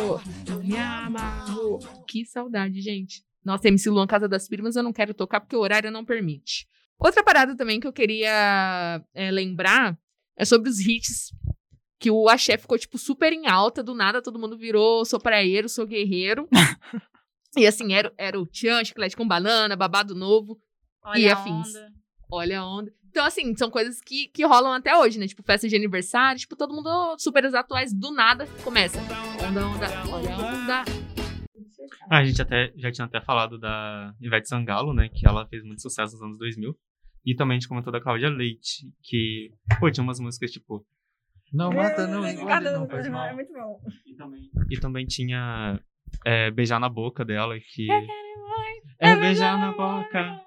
eu 0.47 0.63
me 0.63 0.77
amarro. 0.77 1.79
Que 2.07 2.27
saudade, 2.27 2.79
gente. 2.83 3.25
Nossa, 3.43 3.69
MC 3.69 3.89
Luan 3.89 4.07
Casa 4.07 4.29
das 4.29 4.47
Primas 4.47 4.77
eu 4.77 4.83
não 4.83 4.93
quero 4.93 5.15
tocar 5.15 5.41
porque 5.41 5.57
o 5.57 5.61
horário 5.61 5.91
não 5.91 6.05
permite. 6.05 6.69
Outra 6.99 7.25
parada 7.25 7.57
também 7.57 7.81
que 7.81 7.87
eu 7.87 7.93
queria 7.93 9.03
é, 9.15 9.31
lembrar 9.31 9.99
é 10.37 10.45
sobre 10.45 10.69
os 10.69 10.79
hits 10.79 11.31
que 12.01 12.11
o 12.11 12.31
axé 12.31 12.57
ficou, 12.57 12.79
tipo, 12.79 12.97
super 12.97 13.31
em 13.31 13.47
alta, 13.47 13.83
do 13.83 13.95
nada 13.95 14.23
todo 14.23 14.39
mundo 14.39 14.57
virou 14.57 15.05
sou 15.05 15.21
praieiro, 15.21 15.69
sou 15.69 15.87
guerreiro. 15.87 16.49
e 17.57 17.67
assim, 17.67 17.93
era, 17.93 18.11
era 18.17 18.41
o 18.41 18.47
Tchan, 18.47 18.83
Chiclete 18.83 19.15
com 19.15 19.29
Banana, 19.29 19.77
Babado 19.77 20.15
Novo 20.15 20.59
Olha 21.05 21.19
e 21.19 21.29
a 21.29 21.35
afins. 21.35 21.69
onda. 21.69 21.93
Olha 22.33 22.61
a 22.61 22.67
onda. 22.67 22.91
Então, 23.11 23.25
assim, 23.27 23.55
são 23.57 23.71
coisas 23.71 24.01
que, 24.01 24.29
que 24.29 24.47
rolam 24.47 24.73
até 24.73 24.97
hoje, 24.97 25.19
né? 25.19 25.27
Tipo, 25.27 25.43
festa 25.43 25.69
de 25.69 25.77
aniversário, 25.77 26.41
tipo, 26.41 26.57
todo 26.57 26.73
mundo 26.73 27.17
super 27.19 27.45
atuais, 27.55 27.93
do 27.93 28.13
nada 28.13 28.47
começa. 28.65 28.99
Onda, 29.47 29.67
onda, 29.67 29.87
olha 30.11 30.35
a 30.35 30.39
onda. 30.39 30.85
Ah, 32.09 32.19
a 32.19 32.25
gente 32.25 32.41
até, 32.41 32.73
já 32.77 32.91
tinha 32.91 33.05
até 33.05 33.21
falado 33.21 33.59
da 33.59 34.15
Ivete 34.21 34.49
Sangalo, 34.49 34.95
né? 34.95 35.09
Que 35.09 35.29
ela 35.29 35.47
fez 35.49 35.63
muito 35.65 35.83
sucesso 35.83 36.15
nos 36.15 36.23
anos 36.23 36.39
2000. 36.39 36.75
E 37.27 37.35
também 37.35 37.57
a 37.57 37.61
gente 37.61 37.69
comentou 37.69 37.93
da 37.93 38.01
Cláudia 38.01 38.31
Leite, 38.31 38.91
que, 39.03 39.51
pô, 39.79 39.91
tinha 39.91 40.03
umas 40.03 40.19
músicas 40.19 40.51
tipo. 40.51 40.87
Não, 41.53 41.73
mata 41.73 42.07
não, 42.07 42.27
engole 42.27 42.61
não, 42.61 42.89
faz 42.89 43.07
É 43.07 43.11
mal. 43.11 43.35
muito 43.35 43.53
bom. 43.53 43.81
E 44.07 44.15
também, 44.15 44.51
e 44.71 44.81
também 44.81 45.07
tinha 45.07 45.81
é, 46.25 46.51
Beijar 46.51 46.79
na 46.81 46.89
Boca 46.89 47.25
dela, 47.25 47.59
que. 47.59 47.91
Eu 47.91 48.07
quero 48.07 48.49
mais. 48.49 48.83
É 48.99 49.17
beijar 49.17 49.59
na 49.59 49.73
boca. 49.73 50.45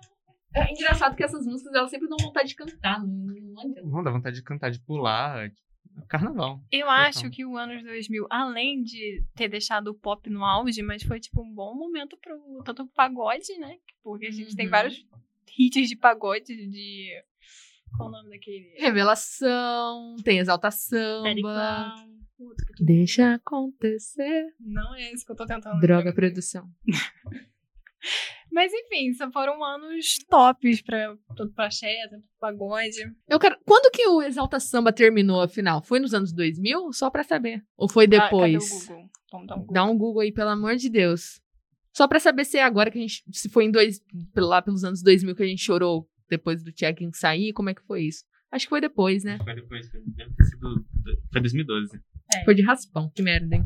É 0.55 0.71
engraçado 0.71 1.15
que 1.15 1.23
essas 1.23 1.45
músicas 1.45 1.73
elas 1.73 1.89
sempre 1.89 2.07
dão 2.07 2.17
vontade 2.21 2.49
de 2.49 2.55
cantar. 2.55 2.99
Não, 3.03 3.73
não 3.83 4.03
dá 4.03 4.11
vontade 4.11 4.35
de 4.35 4.43
cantar, 4.43 4.69
de 4.69 4.79
pular. 4.79 5.49
tipo, 5.49 6.05
Carnaval. 6.07 6.59
Eu 6.71 6.89
acho 6.89 7.29
que 7.29 7.43
o 7.45 7.57
anos 7.57 7.83
2000, 7.83 8.25
além 8.29 8.83
de 8.83 9.23
ter 9.35 9.47
deixado 9.47 9.87
o 9.89 9.93
pop 9.95 10.29
no 10.29 10.43
auge, 10.45 10.81
mas 10.81 11.03
foi 11.03 11.19
tipo 11.19 11.41
um 11.41 11.53
bom 11.53 11.75
momento 11.75 12.17
pro 12.17 12.63
tanto 12.63 12.85
pro 12.85 12.93
pagode, 12.93 13.57
né? 13.59 13.77
Porque 14.03 14.27
a 14.27 14.31
gente 14.31 14.55
tem 14.55 14.65
Uhum. 14.65 14.71
vários 14.71 15.05
hits 15.57 15.89
de 15.89 15.95
pagode 15.95 16.45
de 16.67 17.09
qual 17.97 18.09
o 18.09 18.11
nome 18.11 18.29
daquele? 18.29 18.73
Revelação, 18.77 20.15
tem 20.23 20.39
exalta 20.39 20.71
samba. 20.71 21.23
Periclão. 21.23 22.13
Deixa 22.79 23.35
acontecer. 23.35 24.45
Não 24.59 24.95
é 24.95 25.11
isso 25.13 25.25
que 25.25 25.31
eu 25.31 25.35
tô 25.35 25.45
tentando. 25.45 25.79
Droga 25.79 26.13
produção. 26.13 26.67
Mas 28.51 28.71
enfim, 28.71 29.13
só 29.13 29.31
foram 29.31 29.63
anos 29.63 30.17
tops 30.29 30.81
pra 30.81 31.15
pra 31.55 31.65
axé, 31.67 31.95
tanto 32.09 32.25
pagode. 32.39 32.97
Eu 33.27 33.39
quero. 33.39 33.57
Quando 33.65 33.89
que 33.91 34.05
o 34.07 34.21
Exalta 34.21 34.59
Samba 34.59 34.93
terminou, 34.93 35.41
afinal? 35.41 35.81
Foi 35.81 35.99
nos 35.99 36.13
anos 36.13 36.31
2000? 36.33 36.91
Só 36.93 37.09
pra 37.09 37.23
saber. 37.23 37.63
Ou 37.75 37.89
foi 37.89 38.03
Ah, 38.05 38.07
depois? 38.07 38.69
Google? 38.69 39.09
Vamos 39.31 39.47
dar 39.47 39.55
um 39.55 39.59
Google. 39.59 39.73
Dá 39.73 39.83
um 39.85 39.97
Google 39.97 40.21
aí, 40.21 40.31
pelo 40.31 40.49
amor 40.49 40.75
de 40.75 40.89
Deus. 40.89 41.41
Só 41.95 42.07
pra 42.07 42.19
saber 42.19 42.45
se 42.45 42.57
é 42.57 42.63
agora 42.63 42.91
que 42.91 42.97
a 42.99 43.01
gente. 43.01 43.23
Se 43.31 43.49
foi 43.49 43.65
em 43.65 43.71
dois, 43.71 43.99
lá 44.35 44.61
pelos 44.61 44.83
anos 44.83 45.01
2000 45.01 45.35
que 45.35 45.43
a 45.43 45.47
gente 45.47 45.63
chorou 45.63 46.07
depois 46.29 46.63
do 46.63 46.71
check-in 46.71 47.11
sair, 47.13 47.53
como 47.53 47.69
é 47.69 47.73
que 47.73 47.81
foi 47.83 48.03
isso? 48.03 48.23
Acho 48.51 48.65
que 48.65 48.69
foi 48.69 48.81
depois, 48.81 49.23
né? 49.23 49.39
Foi 49.43 49.55
depois, 49.55 49.89
foi, 49.89 50.01
deve 50.05 50.31
ter 50.35 50.43
sido. 50.45 50.85
Foi 51.31 51.41
2012. 51.41 51.99
Foi 52.45 52.53
de 52.55 52.61
raspão, 52.61 53.09
que 53.13 53.21
merda, 53.21 53.55
hein? 53.55 53.63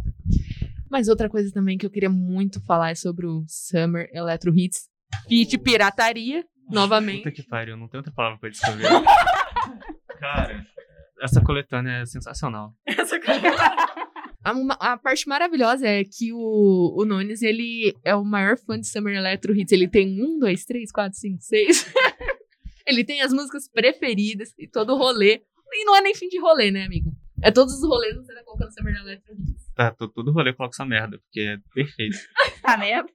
Mas 0.89 1.07
outra 1.09 1.29
coisa 1.29 1.51
também 1.53 1.77
que 1.77 1.85
eu 1.85 1.89
queria 1.89 2.09
muito 2.09 2.61
falar 2.65 2.91
é 2.91 2.95
sobre 2.95 3.25
o 3.25 3.43
Summer 3.47 4.09
Electro 4.13 4.57
Hits 4.57 4.87
Feat 5.27 5.57
Pirataria, 5.57 6.45
novamente. 6.69 7.23
Puta 7.23 7.31
que 7.31 7.43
pariu, 7.43 7.75
não 7.75 7.87
tem 7.89 7.97
outra 7.97 8.13
palavra 8.13 8.39
pra 8.39 8.49
descrever. 8.49 8.87
Cara, 10.19 10.65
essa 11.21 11.41
coletânea 11.41 12.01
é 12.01 12.05
sensacional. 12.05 12.73
A, 14.43 14.53
uma- 14.53 14.77
a 14.79 14.97
parte 14.97 15.27
maravilhosa 15.27 15.85
é 15.87 16.03
que 16.05 16.31
o, 16.31 16.95
o 16.97 17.05
Nunes, 17.05 17.41
ele 17.41 17.93
é 18.03 18.15
o 18.15 18.23
maior 18.23 18.57
fã 18.57 18.79
de 18.79 18.87
Summer 18.87 19.15
Electro 19.15 19.53
Hits. 19.55 19.71
Ele 19.73 19.87
tem 19.89 20.23
um, 20.23 20.39
dois, 20.39 20.63
três, 20.63 20.91
quatro, 20.91 21.17
cinco, 21.19 21.41
seis. 21.41 21.91
Ele 22.87 23.03
tem 23.03 23.21
as 23.21 23.33
músicas 23.33 23.69
preferidas 23.69 24.53
e 24.57 24.67
todo 24.67 24.93
o 24.93 24.97
rolê. 24.97 25.43
E 25.71 25.85
não 25.85 25.95
é 25.95 26.01
nem 26.01 26.15
fim 26.15 26.29
de 26.29 26.39
rolê, 26.39 26.71
né, 26.71 26.85
amigo? 26.85 27.11
É 27.43 27.51
todos 27.51 27.73
os 27.75 27.87
rolês 27.87 28.15
você 28.15 28.33
tá 28.33 28.43
colocando 28.43 28.73
Summer 28.73 28.95
Electro 28.95 29.35
Hits. 29.35 29.71
Tá, 29.75 29.91
tô, 29.91 30.07
todo 30.07 30.31
rolê 30.31 30.49
eu 30.51 30.55
coloco 30.55 30.73
essa 30.73 30.85
merda, 30.85 31.19
porque 31.19 31.41
é 31.41 31.57
perfeito. 31.73 32.17
Tá 32.63 32.77
merda? 32.77 33.09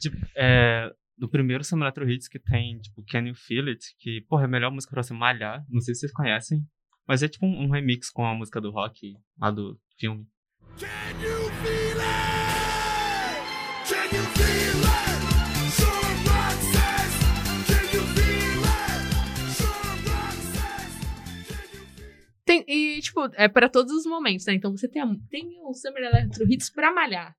Tipo, 0.00 0.16
é, 0.36 0.90
no 1.16 1.28
primeiro 1.28 1.62
Summer 1.62 1.84
Electro 1.84 2.10
Hits 2.10 2.28
que 2.28 2.38
tem, 2.38 2.80
tipo, 2.80 3.04
Can 3.04 3.26
You 3.26 3.34
Feel 3.34 3.68
It? 3.68 3.94
Que, 3.98 4.22
porra, 4.22 4.42
é 4.42 4.44
a 4.46 4.48
melhor 4.48 4.72
música 4.72 4.92
pra 4.92 5.02
você 5.02 5.14
malhar. 5.14 5.64
Não 5.68 5.80
sei 5.80 5.94
se 5.94 6.00
vocês 6.00 6.12
conhecem. 6.12 6.66
Mas 7.06 7.22
é 7.22 7.28
tipo 7.28 7.46
um, 7.46 7.64
um 7.64 7.70
remix 7.70 8.10
com 8.10 8.24
a 8.24 8.34
música 8.34 8.60
do 8.60 8.70
rock 8.70 9.14
lá 9.38 9.50
do 9.50 9.78
filme. 9.98 10.26
Tem, 10.78 10.88
e, 14.68 14.71
tipo, 23.02 23.20
é 23.34 23.48
pra 23.48 23.68
todos 23.68 23.92
os 23.92 24.06
momentos, 24.06 24.46
né? 24.46 24.54
Então 24.54 24.70
você 24.70 24.88
tem, 24.88 25.02
a- 25.02 25.14
tem 25.30 25.58
o 25.62 25.74
Summer 25.74 26.04
Electro 26.04 26.44
Hits 26.50 26.70
pra 26.70 26.92
malhar. 26.92 27.34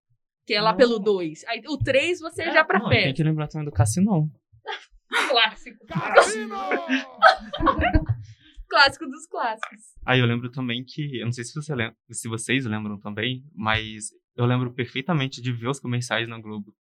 Que 0.45 0.53
é 0.55 0.61
lá 0.61 0.73
pelo 0.73 0.99
2. 0.99 1.45
Aí 1.45 1.61
o 1.67 1.77
3 1.77 2.19
você 2.19 2.43
já 2.51 2.65
pra 2.65 2.79
Não, 2.79 2.89
Tem 2.89 3.13
que 3.13 3.23
lembrar 3.23 3.47
também 3.47 3.63
do 3.65 3.71
Cassinão. 3.71 4.29
Clássico. 5.29 5.85
Clássico 8.69 9.05
dos 9.05 9.27
clássicos. 9.27 9.81
Aí 10.05 10.19
eu 10.19 10.25
lembro 10.25 10.49
também 10.51 10.83
que, 10.83 11.19
eu 11.19 11.25
não 11.25 11.31
sei 11.31 11.43
se, 11.43 11.53
você 11.53 11.75
lembra, 11.75 11.95
se 12.11 12.27
vocês 12.27 12.65
lembram 12.65 12.99
também, 12.99 13.43
mas 13.55 14.05
eu 14.35 14.45
lembro 14.45 14.73
perfeitamente 14.73 15.41
de 15.41 15.51
ver 15.51 15.67
os 15.69 15.79
comerciais 15.79 16.27
na 16.27 16.39
Globo. 16.39 16.73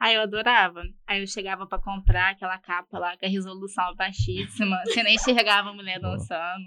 Aí 0.00 0.14
eu 0.16 0.22
adorava. 0.22 0.82
Aí 1.06 1.20
eu 1.20 1.26
chegava 1.26 1.66
pra 1.66 1.78
comprar 1.80 2.30
aquela 2.32 2.58
capa 2.58 2.98
lá 2.98 3.16
com 3.16 3.26
a 3.26 3.28
resolução 3.28 3.94
baixíssima. 3.96 4.76
Você 4.86 5.02
nem 5.02 5.14
enxergava 5.14 5.70
a 5.70 5.74
mulher 5.74 6.00
dançando. 6.00 6.64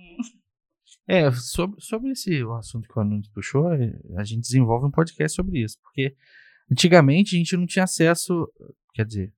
É, 1.07 1.29
sobre, 1.31 1.81
sobre 1.81 2.11
esse 2.11 2.41
assunto 2.57 2.87
que 2.87 2.97
o 2.97 3.01
Anunes 3.01 3.27
puxou, 3.29 3.73
é, 3.73 3.93
a 4.15 4.23
gente 4.23 4.41
desenvolve 4.41 4.87
um 4.87 4.91
podcast 4.91 5.35
sobre 5.35 5.61
isso. 5.61 5.77
Porque 5.81 6.15
antigamente 6.71 7.35
a 7.35 7.37
gente 7.37 7.57
não 7.57 7.65
tinha 7.65 7.83
acesso, 7.83 8.47
quer 8.93 9.05
dizer, 9.05 9.33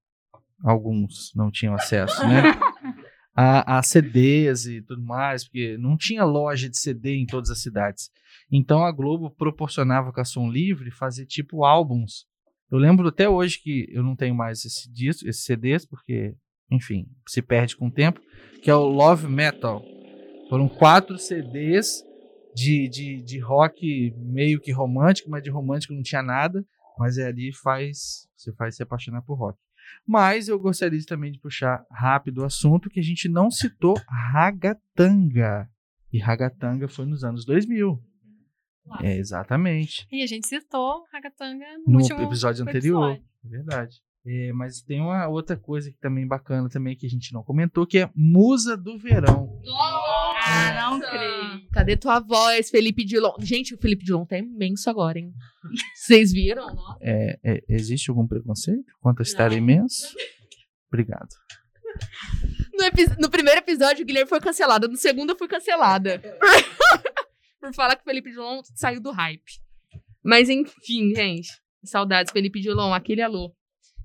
alguns 0.64 1.32
não 1.36 1.50
tinham 1.52 1.74
acesso, 1.74 2.22
né? 2.28 2.44
A, 3.38 3.80
a 3.80 3.84
CDs 3.84 4.66
e 4.66 4.82
tudo 4.82 5.04
mais, 5.04 5.44
porque 5.44 5.78
não 5.78 5.98
tinha 5.98 6.24
loja 6.24 6.70
de 6.70 6.80
CD 6.80 7.18
em 7.18 7.26
todas 7.26 7.50
as 7.50 7.62
cidades. 7.62 8.10
Então 8.50 8.86
a 8.86 8.92
Globo 8.94 9.30
proporcionava 9.30 10.14
com 10.14 10.22
a 10.22 10.24
Som 10.24 10.50
Livre 10.50 10.90
fazer 10.90 11.26
tipo 11.26 11.66
álbuns. 11.66 12.26
Eu 12.72 12.78
lembro 12.78 13.10
até 13.10 13.28
hoje 13.28 13.60
que 13.62 13.90
eu 13.92 14.02
não 14.02 14.16
tenho 14.16 14.34
mais 14.34 14.64
esse 14.64 14.90
disco, 14.90 15.28
esses 15.28 15.44
CDs, 15.44 15.86
porque, 15.86 16.34
enfim, 16.72 17.08
se 17.28 17.42
perde 17.42 17.76
com 17.76 17.88
o 17.88 17.92
tempo, 17.92 18.22
que 18.62 18.70
é 18.72 18.76
o 18.76 18.86
Love 18.86 19.28
Metal. 19.28 19.84
Foram 20.50 20.68
quatro 20.68 21.18
CDs 21.18 22.04
de, 22.54 22.88
de, 22.88 23.22
de 23.22 23.40
rock 23.40 24.14
meio 24.18 24.60
que 24.60 24.72
romântico, 24.72 25.30
mas 25.30 25.44
de 25.44 25.50
romântico 25.50 25.94
não 25.94 26.04
tinha 26.04 26.22
nada. 26.22 26.66
Mas 26.98 27.18
é 27.18 27.28
ali 27.28 27.52
faz. 27.54 28.28
Você 28.36 28.54
faz 28.54 28.76
se 28.76 28.84
apaixonar 28.84 29.22
por 29.22 29.36
rock. 29.36 29.60
Mas 30.08 30.48
eu 30.48 30.58
gostaria 30.60 31.00
também 31.06 31.32
de 31.32 31.40
puxar 31.40 31.86
rápido 31.92 32.40
o 32.40 32.46
assunto 32.46 32.90
que 32.90 33.00
a 33.00 33.04
gente 33.04 33.28
não 33.28 33.52
citou 33.52 33.96
Ragatanga. 34.08 35.70
E 36.12 36.20
Ragatanga 36.20 36.88
foi 36.88 37.06
nos 37.06 37.24
anos 37.24 37.46
2000. 37.46 38.02
É, 39.02 39.18
exatamente. 39.18 40.08
E 40.12 40.22
a 40.24 40.28
gente 40.28 40.48
citou 40.48 41.04
Ragatanga 41.12 41.66
no, 41.86 41.94
No 41.94 42.00
último 42.00 42.22
episódio 42.22 42.64
anterior. 42.64 43.12
episódio. 43.12 43.26
É 43.44 43.48
verdade. 43.50 44.02
É, 44.28 44.52
mas 44.54 44.82
tem 44.82 45.02
uma 45.02 45.28
outra 45.28 45.56
coisa 45.56 45.92
que 45.92 45.98
também 46.00 46.28
bacana 46.28 46.68
também 46.68 46.96
que 46.96 47.06
a 47.06 47.10
gente 47.10 47.32
não 47.32 47.44
comentou, 47.44 47.86
que 47.86 48.00
é 48.00 48.10
Musa 48.16 48.76
do 48.76 48.98
Verão. 48.98 49.62
Ah, 50.46 50.90
não 50.92 51.00
creio. 51.00 51.68
Cadê 51.72 51.98
tua 51.98 52.20
voz, 52.20 52.70
Felipe 52.70 53.04
Dilon? 53.04 53.34
Gente, 53.40 53.74
o 53.74 53.78
Felipe 53.78 54.06
Dilon 54.06 54.26
tá 54.26 54.38
imenso 54.38 54.88
agora, 54.90 55.18
hein? 55.18 55.34
Vocês 55.96 56.32
viram? 56.32 56.68
É, 57.02 57.40
é, 57.44 57.64
existe 57.68 58.12
algum 58.12 58.28
preconceito 58.28 58.94
quanto 59.02 59.22
a 59.22 59.24
estar 59.24 59.52
imenso? 59.52 60.16
Obrigado. 60.88 61.30
No, 62.74 62.84
no 63.22 63.30
primeiro 63.30 63.60
episódio, 63.60 64.04
o 64.04 64.06
Guilherme 64.06 64.30
foi 64.30 64.40
cancelado. 64.40 64.88
No 64.88 64.98
segundo, 64.98 65.32
eu 65.32 65.38
fui 65.38 65.48
cancelada. 65.48 66.22
Por 67.60 67.74
falar 67.74 67.96
que 67.96 68.04
o 68.04 68.06
Felipe 68.06 68.30
Dilon 68.30 68.62
saiu 68.76 69.02
do 69.02 69.12
hype. 69.12 69.60
Mas 70.24 70.48
enfim, 70.50 71.16
gente. 71.16 71.50
Saudades, 71.84 72.32
Felipe 72.32 72.60
Dilon, 72.60 72.94
aquele 72.94 73.22
alô. 73.22 73.56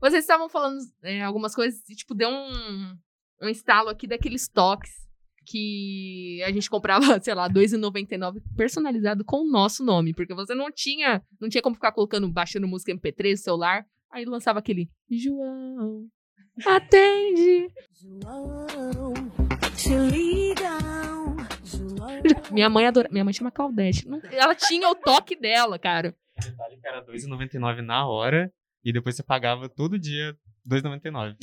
Vocês 0.00 0.24
estavam 0.24 0.48
falando 0.48 0.80
é, 1.02 1.22
algumas 1.22 1.54
coisas 1.54 1.86
e, 1.88 1.94
tipo, 1.94 2.14
deu 2.14 2.30
um, 2.30 2.96
um 3.42 3.48
estalo 3.48 3.90
aqui 3.90 4.06
daqueles 4.06 4.48
toques 4.48 5.09
que 5.46 6.42
a 6.44 6.52
gente 6.52 6.68
comprava, 6.70 7.00
sei 7.20 7.34
lá, 7.34 7.46
R$2,99 7.46 8.40
personalizado 8.56 9.24
com 9.24 9.38
o 9.42 9.50
nosso 9.50 9.84
nome. 9.84 10.12
Porque 10.14 10.34
você 10.34 10.54
não 10.54 10.70
tinha, 10.70 11.22
não 11.40 11.48
tinha 11.48 11.62
como 11.62 11.74
ficar 11.74 11.92
colocando, 11.92 12.28
baixando 12.30 12.68
música 12.68 12.92
MP3 12.92 13.32
no 13.32 13.36
celular. 13.38 13.84
Aí 14.12 14.24
lançava 14.24 14.58
aquele 14.58 14.88
João, 15.08 16.06
atende. 16.66 17.68
Te 19.76 19.96
ligam. 20.10 21.36
Minha 22.52 22.68
mãe 22.68 22.86
adora. 22.86 23.08
Minha 23.10 23.24
mãe 23.24 23.32
chama 23.32 23.50
Claudete. 23.50 24.06
Não- 24.08 24.20
Ela 24.32 24.54
tinha 24.54 24.88
o 24.88 24.94
toque 24.94 25.36
dela, 25.36 25.78
cara. 25.78 26.14
Detalhe 26.36 26.76
que 26.80 26.86
era 26.86 27.00
R$2,99 27.00 27.82
na 27.82 28.06
hora, 28.06 28.52
e 28.84 28.92
depois 28.92 29.14
você 29.14 29.22
pagava 29.22 29.68
todo 29.68 29.98
dia 29.98 30.34
R$2,99. 30.68 31.36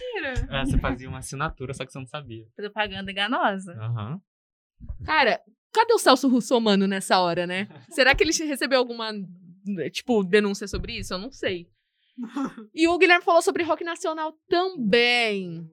Mentira. 0.00 0.48
É, 0.50 0.64
você 0.64 0.78
fazia 0.78 1.08
uma 1.08 1.18
assinatura, 1.18 1.74
só 1.74 1.84
que 1.84 1.92
você 1.92 1.98
não 1.98 2.06
sabia. 2.06 2.46
Propaganda 2.56 3.10
enganosa. 3.10 3.72
Aham. 3.74 4.20
Cara, 5.04 5.40
cadê 5.72 5.92
o 5.92 5.98
Celso 5.98 6.28
Russomano 6.28 6.86
nessa 6.86 7.20
hora, 7.20 7.46
né? 7.46 7.68
Será 7.90 8.14
que 8.14 8.22
ele 8.24 8.32
recebeu 8.32 8.78
alguma, 8.78 9.12
tipo, 9.90 10.22
denúncia 10.24 10.66
sobre 10.66 10.98
isso? 10.98 11.14
Eu 11.14 11.18
não 11.18 11.30
sei. 11.30 11.68
E 12.74 12.86
o 12.88 12.98
Guilherme 12.98 13.24
falou 13.24 13.42
sobre 13.42 13.62
rock 13.62 13.82
nacional 13.84 14.34
também. 14.48 15.66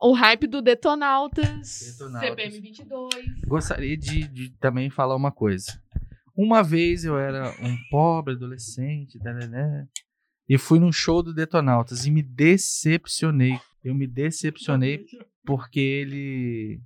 O 0.00 0.12
hype 0.12 0.46
do 0.46 0.60
Detonautas, 0.60 1.96
Detonautas. 1.98 2.28
CPM 2.28 2.60
22. 2.60 3.08
Gostaria 3.46 3.96
de, 3.96 4.26
de 4.26 4.50
também 4.58 4.90
falar 4.90 5.14
uma 5.14 5.30
coisa. 5.30 5.80
Uma 6.36 6.62
vez 6.62 7.04
eu 7.04 7.18
era 7.18 7.50
um 7.60 7.76
pobre 7.90 8.34
adolescente, 8.34 9.18
né, 9.22 9.86
e 10.48 10.58
fui 10.58 10.78
num 10.78 10.92
show 10.92 11.22
do 11.22 11.34
Detonautas 11.34 12.06
e 12.06 12.10
me 12.10 12.22
decepcionei. 12.22 13.58
Eu 13.82 13.94
me 13.94 14.06
decepcionei 14.06 15.06
porque 15.44 15.80
ele. 15.80 16.80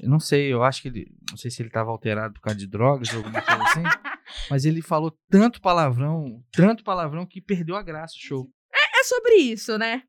Eu 0.00 0.10
não 0.10 0.20
sei, 0.20 0.52
eu 0.52 0.62
acho 0.62 0.82
que 0.82 0.88
ele. 0.88 1.06
Não 1.30 1.36
sei 1.36 1.50
se 1.50 1.62
ele 1.62 1.68
estava 1.68 1.90
alterado 1.90 2.34
por 2.34 2.40
causa 2.40 2.58
de 2.58 2.66
drogas 2.66 3.10
ou 3.12 3.18
alguma 3.18 3.40
coisa 3.40 3.62
assim. 3.62 3.82
mas 4.50 4.64
ele 4.64 4.82
falou 4.82 5.16
tanto 5.28 5.60
palavrão, 5.60 6.44
tanto 6.52 6.84
palavrão 6.84 7.26
que 7.26 7.40
perdeu 7.40 7.76
a 7.76 7.82
graça 7.82 8.14
o 8.16 8.20
show. 8.20 8.50
É, 8.72 9.00
é 9.00 9.04
sobre 9.04 9.34
isso, 9.36 9.78
né? 9.78 10.02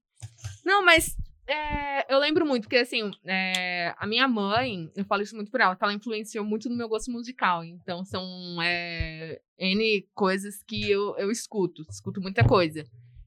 Não, 0.65 0.84
mas 0.84 1.15
é, 1.47 2.13
eu 2.13 2.19
lembro 2.19 2.45
muito, 2.45 2.63
porque 2.63 2.77
assim, 2.77 3.12
é, 3.25 3.93
a 3.97 4.05
minha 4.05 4.27
mãe, 4.27 4.91
eu 4.95 5.05
falo 5.05 5.21
isso 5.21 5.36
muito 5.36 5.49
por 5.49 5.62
ela, 5.62 5.75
que 5.75 5.83
ela 5.83 5.93
influenciou 5.93 6.43
muito 6.43 6.69
no 6.69 6.75
meu 6.75 6.89
gosto 6.89 7.10
musical. 7.10 7.63
Então 7.63 8.03
são 8.03 8.62
é, 8.62 9.39
N 9.57 10.07
coisas 10.13 10.62
que 10.63 10.91
eu, 10.91 11.15
eu 11.17 11.31
escuto, 11.31 11.86
escuto 11.89 12.21
muita 12.21 12.45
coisa. 12.45 12.86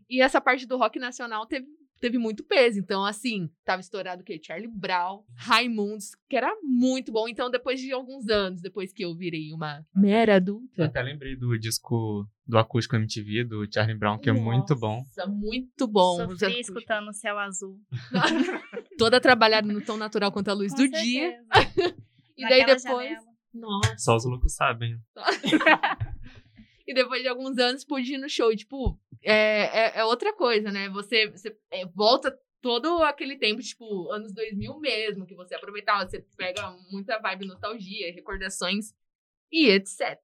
E 0.09 0.21
essa 0.21 0.41
parte 0.41 0.67
do 0.67 0.77
rock 0.77 0.99
nacional 0.99 1.47
teve, 1.47 1.67
teve 2.01 2.19
muito 2.19 2.43
peso. 2.43 2.79
Então, 2.79 3.05
assim, 3.05 3.51
tava 3.65 3.81
estourado 3.81 4.23
o 4.23 4.25
quê? 4.25 4.41
Charlie 4.43 4.67
Brown, 4.69 5.23
Raimundos, 5.37 6.13
que 6.29 6.37
era 6.37 6.53
muito 6.63 7.13
bom. 7.13 7.29
Então, 7.29 7.51
depois 7.51 7.79
de 7.81 7.93
alguns 7.93 8.29
anos, 8.29 8.61
depois 8.61 8.93
que 8.93 9.05
eu 9.05 9.15
virei 9.15 9.53
uma 9.53 9.85
mera 9.95 10.33
Eu 10.33 10.37
adulta. 10.37 10.85
até 10.85 11.03
lembrei 11.03 11.37
do 11.37 11.59
disco 11.59 12.27
do 12.47 12.59
acústico 12.59 12.97
MTV, 12.97 13.45
do 13.45 13.65
Charlie 13.73 13.97
Brown, 13.97 14.19
que 14.19 14.29
é 14.29 14.33
muito 14.33 14.75
bom. 14.75 14.99
Nossa, 14.99 15.27
muito 15.27 15.87
bom. 15.87 16.17
Sofri 16.29 16.59
escutando 16.59 17.09
o 17.09 17.13
céu 17.13 17.39
azul. 17.39 17.79
Toda 18.99 19.21
trabalhada 19.21 19.67
no 19.73 19.81
tão 19.81 19.97
natural 19.97 20.33
quanto 20.33 20.49
a 20.49 20.53
luz 20.55 20.73
Com 20.73 20.79
do 20.79 20.89
dia. 20.91 21.37
certeza. 21.55 21.97
E 22.37 22.43
daí 22.49 22.65
depois. 22.65 22.83
janela. 22.83 23.27
Nossa. 23.53 23.99
Só 23.99 24.17
os 24.17 24.25
loucos 24.25 24.55
sabem. 24.55 24.97
E 26.87 26.95
depois 26.95 27.23
de 27.23 27.29
alguns 27.29 27.57
anos 27.59 27.85
pude 27.85 28.15
ir 28.15 28.19
no 28.19 28.29
show. 28.29 28.55
Tipo, 28.57 28.99
é, 29.23 29.35
é, 29.63 29.99
é 29.99 30.05
outra 30.05 30.33
coisa, 30.33 30.71
né? 30.71 30.89
Você, 30.91 31.29
você 31.31 31.57
é, 31.71 31.87
volta 31.87 32.37
todo 32.61 33.03
aquele 33.03 33.37
tempo, 33.37 33.61
tipo, 33.61 34.11
anos 34.13 34.33
2000 34.33 34.79
mesmo, 34.79 35.27
que 35.27 35.35
você 35.35 35.55
aproveitava. 35.55 36.09
Você 36.09 36.25
pega 36.37 36.71
muita 36.91 37.19
vibe 37.19 37.47
nostalgia, 37.47 38.13
recordações 38.13 38.93
e 39.51 39.69
etc. 39.69 40.19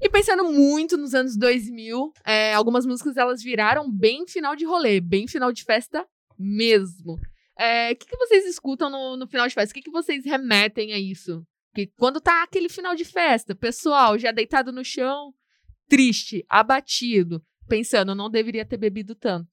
E 0.00 0.08
pensando 0.08 0.44
muito 0.44 0.96
nos 0.96 1.14
anos 1.14 1.36
2000, 1.36 2.12
é, 2.24 2.54
algumas 2.54 2.86
músicas 2.86 3.16
elas 3.16 3.42
viraram 3.42 3.90
bem 3.90 4.26
final 4.26 4.54
de 4.54 4.64
rolê, 4.64 5.00
bem 5.00 5.26
final 5.26 5.52
de 5.52 5.64
festa 5.64 6.06
mesmo. 6.38 7.18
É, 7.58 7.90
O 7.90 7.96
que, 7.96 8.06
que 8.06 8.16
vocês 8.16 8.46
escutam 8.46 8.88
no, 8.88 9.16
no 9.16 9.26
final 9.26 9.48
de 9.48 9.54
festa? 9.54 9.72
O 9.72 9.74
que, 9.74 9.82
que 9.82 9.90
vocês 9.90 10.24
remetem 10.24 10.92
a 10.92 10.98
isso? 10.98 11.44
Que 11.74 11.88
quando 11.98 12.20
tá 12.20 12.44
aquele 12.44 12.68
final 12.68 12.94
de 12.94 13.04
festa, 13.04 13.56
pessoal 13.56 14.16
já 14.16 14.30
deitado 14.30 14.70
no 14.70 14.84
chão, 14.84 15.34
triste, 15.88 16.44
abatido, 16.48 17.42
pensando, 17.68 18.14
não 18.14 18.30
deveria 18.30 18.64
ter 18.64 18.76
bebido 18.76 19.14
tanto. 19.14 19.48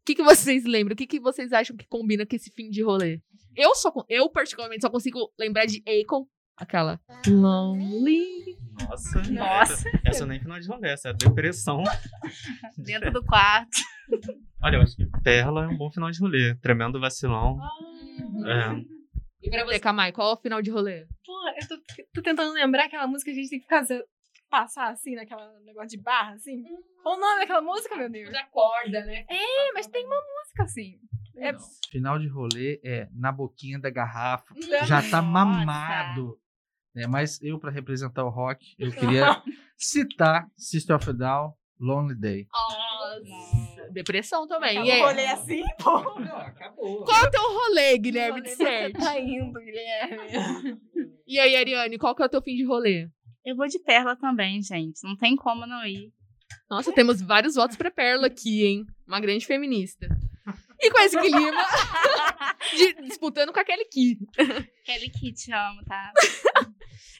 O 0.00 0.04
que, 0.04 0.14
que 0.14 0.22
vocês 0.22 0.64
lembram? 0.64 0.94
O 0.94 0.96
que, 0.96 1.06
que 1.06 1.20
vocês 1.20 1.52
acham 1.52 1.76
que 1.76 1.86
combina 1.86 2.24
com 2.24 2.36
esse 2.36 2.50
fim 2.50 2.70
de 2.70 2.82
rolê? 2.82 3.20
Eu, 3.56 3.74
só, 3.74 3.92
eu 4.08 4.30
particularmente, 4.30 4.82
só 4.82 4.90
consigo 4.90 5.32
lembrar 5.38 5.66
de 5.66 5.82
Akon, 5.86 6.26
aquela 6.56 7.00
Lonely. 7.26 8.56
Nossa, 8.80 9.22
Nossa. 9.30 9.72
Essa, 9.72 10.00
essa 10.04 10.26
nem 10.26 10.40
final 10.40 10.60
de 10.60 10.68
rolê, 10.68 10.90
essa 10.90 11.08
é 11.08 11.12
depressão. 11.12 11.82
Dentro 12.78 13.12
do 13.12 13.24
quarto. 13.24 13.78
Olha, 14.62 14.76
eu 14.76 14.82
acho 14.82 14.96
que 14.96 15.06
Perla 15.22 15.64
é 15.64 15.68
um 15.68 15.76
bom 15.76 15.90
final 15.90 16.10
de 16.10 16.20
rolê. 16.20 16.54
Tremendo 16.56 17.00
vacilão. 17.00 17.58
É. 18.46 18.98
E 19.42 19.50
pra 19.50 19.64
você, 19.64 19.78
Kamai, 19.78 20.12
qual 20.12 20.30
é 20.30 20.34
o 20.34 20.40
final 20.40 20.60
de 20.60 20.70
rolê? 20.70 21.06
Pô, 21.24 21.32
eu 21.60 21.68
tô, 21.68 21.82
tô 22.14 22.22
tentando 22.22 22.52
lembrar 22.52 22.86
aquela 22.86 23.06
música 23.06 23.30
que 23.30 23.38
a 23.38 23.40
gente 23.40 23.50
tem 23.50 23.60
que 23.60 23.68
fazer, 23.68 24.04
passar 24.48 24.90
assim, 24.90 25.14
naquela 25.14 25.52
negócio 25.60 25.88
de 25.88 25.98
barra, 25.98 26.34
assim. 26.34 26.64
Qual 27.02 27.16
o 27.16 27.20
nome 27.20 27.40
daquela 27.40 27.60
música, 27.60 27.96
meu 27.96 28.10
Deus? 28.10 28.32
Da 28.32 28.44
corda, 28.46 29.04
né? 29.04 29.24
É, 29.28 29.72
mas 29.72 29.86
tem 29.86 30.04
uma 30.06 30.20
música 30.20 30.64
assim. 30.64 30.98
É, 31.36 31.52
Final 31.90 32.18
de 32.18 32.26
rolê 32.26 32.80
é 32.84 33.08
na 33.12 33.30
boquinha 33.30 33.78
da 33.78 33.90
garrafa. 33.90 34.52
Nossa. 34.54 34.86
Já 34.86 35.02
tá 35.08 35.22
mamado. 35.22 36.38
É, 36.96 37.06
mas 37.06 37.40
eu, 37.42 37.58
pra 37.60 37.70
representar 37.70 38.24
o 38.24 38.28
rock, 38.28 38.74
eu 38.78 38.90
queria 38.90 39.40
citar 39.78 40.50
Sister 40.56 40.96
of 40.96 41.08
a 41.08 41.12
Down, 41.12 41.54
Lonely 41.78 42.18
Day. 42.18 42.48
Nossa. 42.52 43.90
Depressão 43.92 44.48
também. 44.48 44.78
Acabou 44.78 44.96
o 44.96 45.06
rolê 45.06 45.26
assim, 45.26 45.62
pô. 45.82 45.96
acabou. 46.34 47.04
Qual 47.04 47.24
é 47.24 47.28
o 47.28 47.30
teu 47.30 47.42
rolê, 47.42 47.98
Guilherme 47.98 48.42
de 48.42 48.50
Você 48.50 48.90
tá 48.90 49.18
indo, 49.18 49.58
Guilherme. 49.60 50.80
E 51.26 51.38
aí, 51.38 51.56
Ariane, 51.56 51.98
qual 51.98 52.16
que 52.16 52.22
é 52.22 52.26
o 52.26 52.28
teu 52.28 52.42
fim 52.42 52.56
de 52.56 52.64
rolê? 52.64 53.08
Eu 53.44 53.56
vou 53.56 53.66
de 53.66 53.78
Perla 53.78 54.16
também, 54.16 54.62
gente. 54.62 55.00
Não 55.04 55.16
tem 55.16 55.34
como 55.36 55.66
não 55.66 55.84
ir. 55.86 56.12
Nossa, 56.70 56.92
temos 56.92 57.20
vários 57.20 57.54
votos 57.54 57.76
pra 57.76 57.90
Perla 57.90 58.26
aqui, 58.26 58.64
hein? 58.64 58.86
Uma 59.06 59.20
grande 59.20 59.46
feminista. 59.46 60.06
E 60.80 60.90
com 60.90 60.98
esse 61.00 61.18
clima, 61.18 61.50
de- 62.76 63.02
disputando 63.08 63.52
com 63.52 63.60
a 63.60 63.64
Kelly 63.64 63.84
Key. 63.90 64.18
Kelly 64.84 65.10
que 65.10 65.32
te 65.32 65.52
amo, 65.52 65.82
tá? 65.84 66.12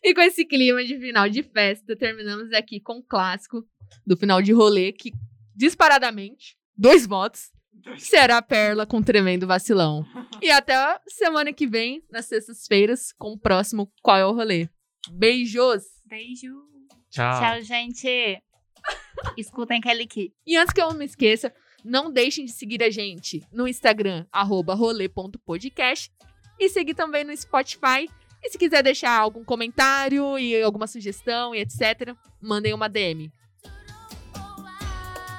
E 0.02 0.14
com 0.14 0.20
esse 0.20 0.44
clima 0.44 0.84
de 0.84 0.98
final 0.98 1.28
de 1.28 1.42
festa, 1.42 1.96
terminamos 1.96 2.52
aqui 2.52 2.80
com 2.80 2.98
o 2.98 3.02
clássico 3.02 3.64
do 4.06 4.16
final 4.16 4.40
de 4.40 4.52
rolê, 4.52 4.92
que 4.92 5.12
disparadamente, 5.56 6.56
dois 6.76 7.04
votos, 7.06 7.50
será 7.98 8.38
a 8.38 8.42
Perla 8.42 8.86
com 8.86 9.02
tremendo 9.02 9.46
vacilão. 9.46 10.04
E 10.40 10.50
até 10.50 10.74
a 10.74 11.00
semana 11.08 11.52
que 11.52 11.66
vem, 11.66 12.02
nas 12.10 12.26
sextas-feiras, 12.26 13.12
com 13.12 13.32
o 13.32 13.38
próximo 13.38 13.92
Qual 14.02 14.16
é 14.16 14.24
o 14.24 14.32
Rolê. 14.32 14.68
Beijos! 15.10 15.82
Beijo. 16.08 16.64
Tchau. 17.10 17.40
Tchau, 17.40 17.62
gente. 17.62 18.42
Escutem 19.36 19.80
Kelly 19.80 20.06
Key. 20.06 20.32
E 20.46 20.56
antes 20.56 20.72
que 20.72 20.80
eu 20.80 20.92
me 20.94 21.04
esqueça, 21.04 21.52
não 21.84 22.10
deixem 22.10 22.44
de 22.44 22.52
seguir 22.52 22.82
a 22.82 22.90
gente 22.90 23.42
no 23.52 23.68
Instagram, 23.68 24.26
arroba 24.32 24.74
rolê.podcast 24.74 26.10
e 26.58 26.68
seguir 26.68 26.94
também 26.94 27.24
no 27.24 27.36
Spotify. 27.36 28.08
E 28.42 28.50
se 28.50 28.56
quiser 28.56 28.82
deixar 28.82 29.18
algum 29.18 29.44
comentário 29.44 30.38
e 30.38 30.60
alguma 30.62 30.86
sugestão 30.86 31.54
e 31.54 31.60
etc., 31.60 32.14
mandem 32.40 32.72
uma 32.72 32.88
DM. 32.88 33.30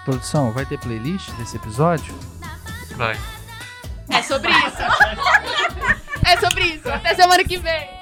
Produção, 0.05 0.51
vai 0.51 0.65
ter 0.65 0.79
playlist 0.79 1.31
desse 1.31 1.57
episódio? 1.57 2.13
Vai. 2.95 3.15
É 4.09 4.21
sobre 4.21 4.51
isso. 4.51 4.77
é 6.25 6.37
sobre 6.37 6.63
isso. 6.65 6.89
Até 6.89 7.15
semana 7.15 7.43
que 7.43 7.57
vem. 7.57 7.98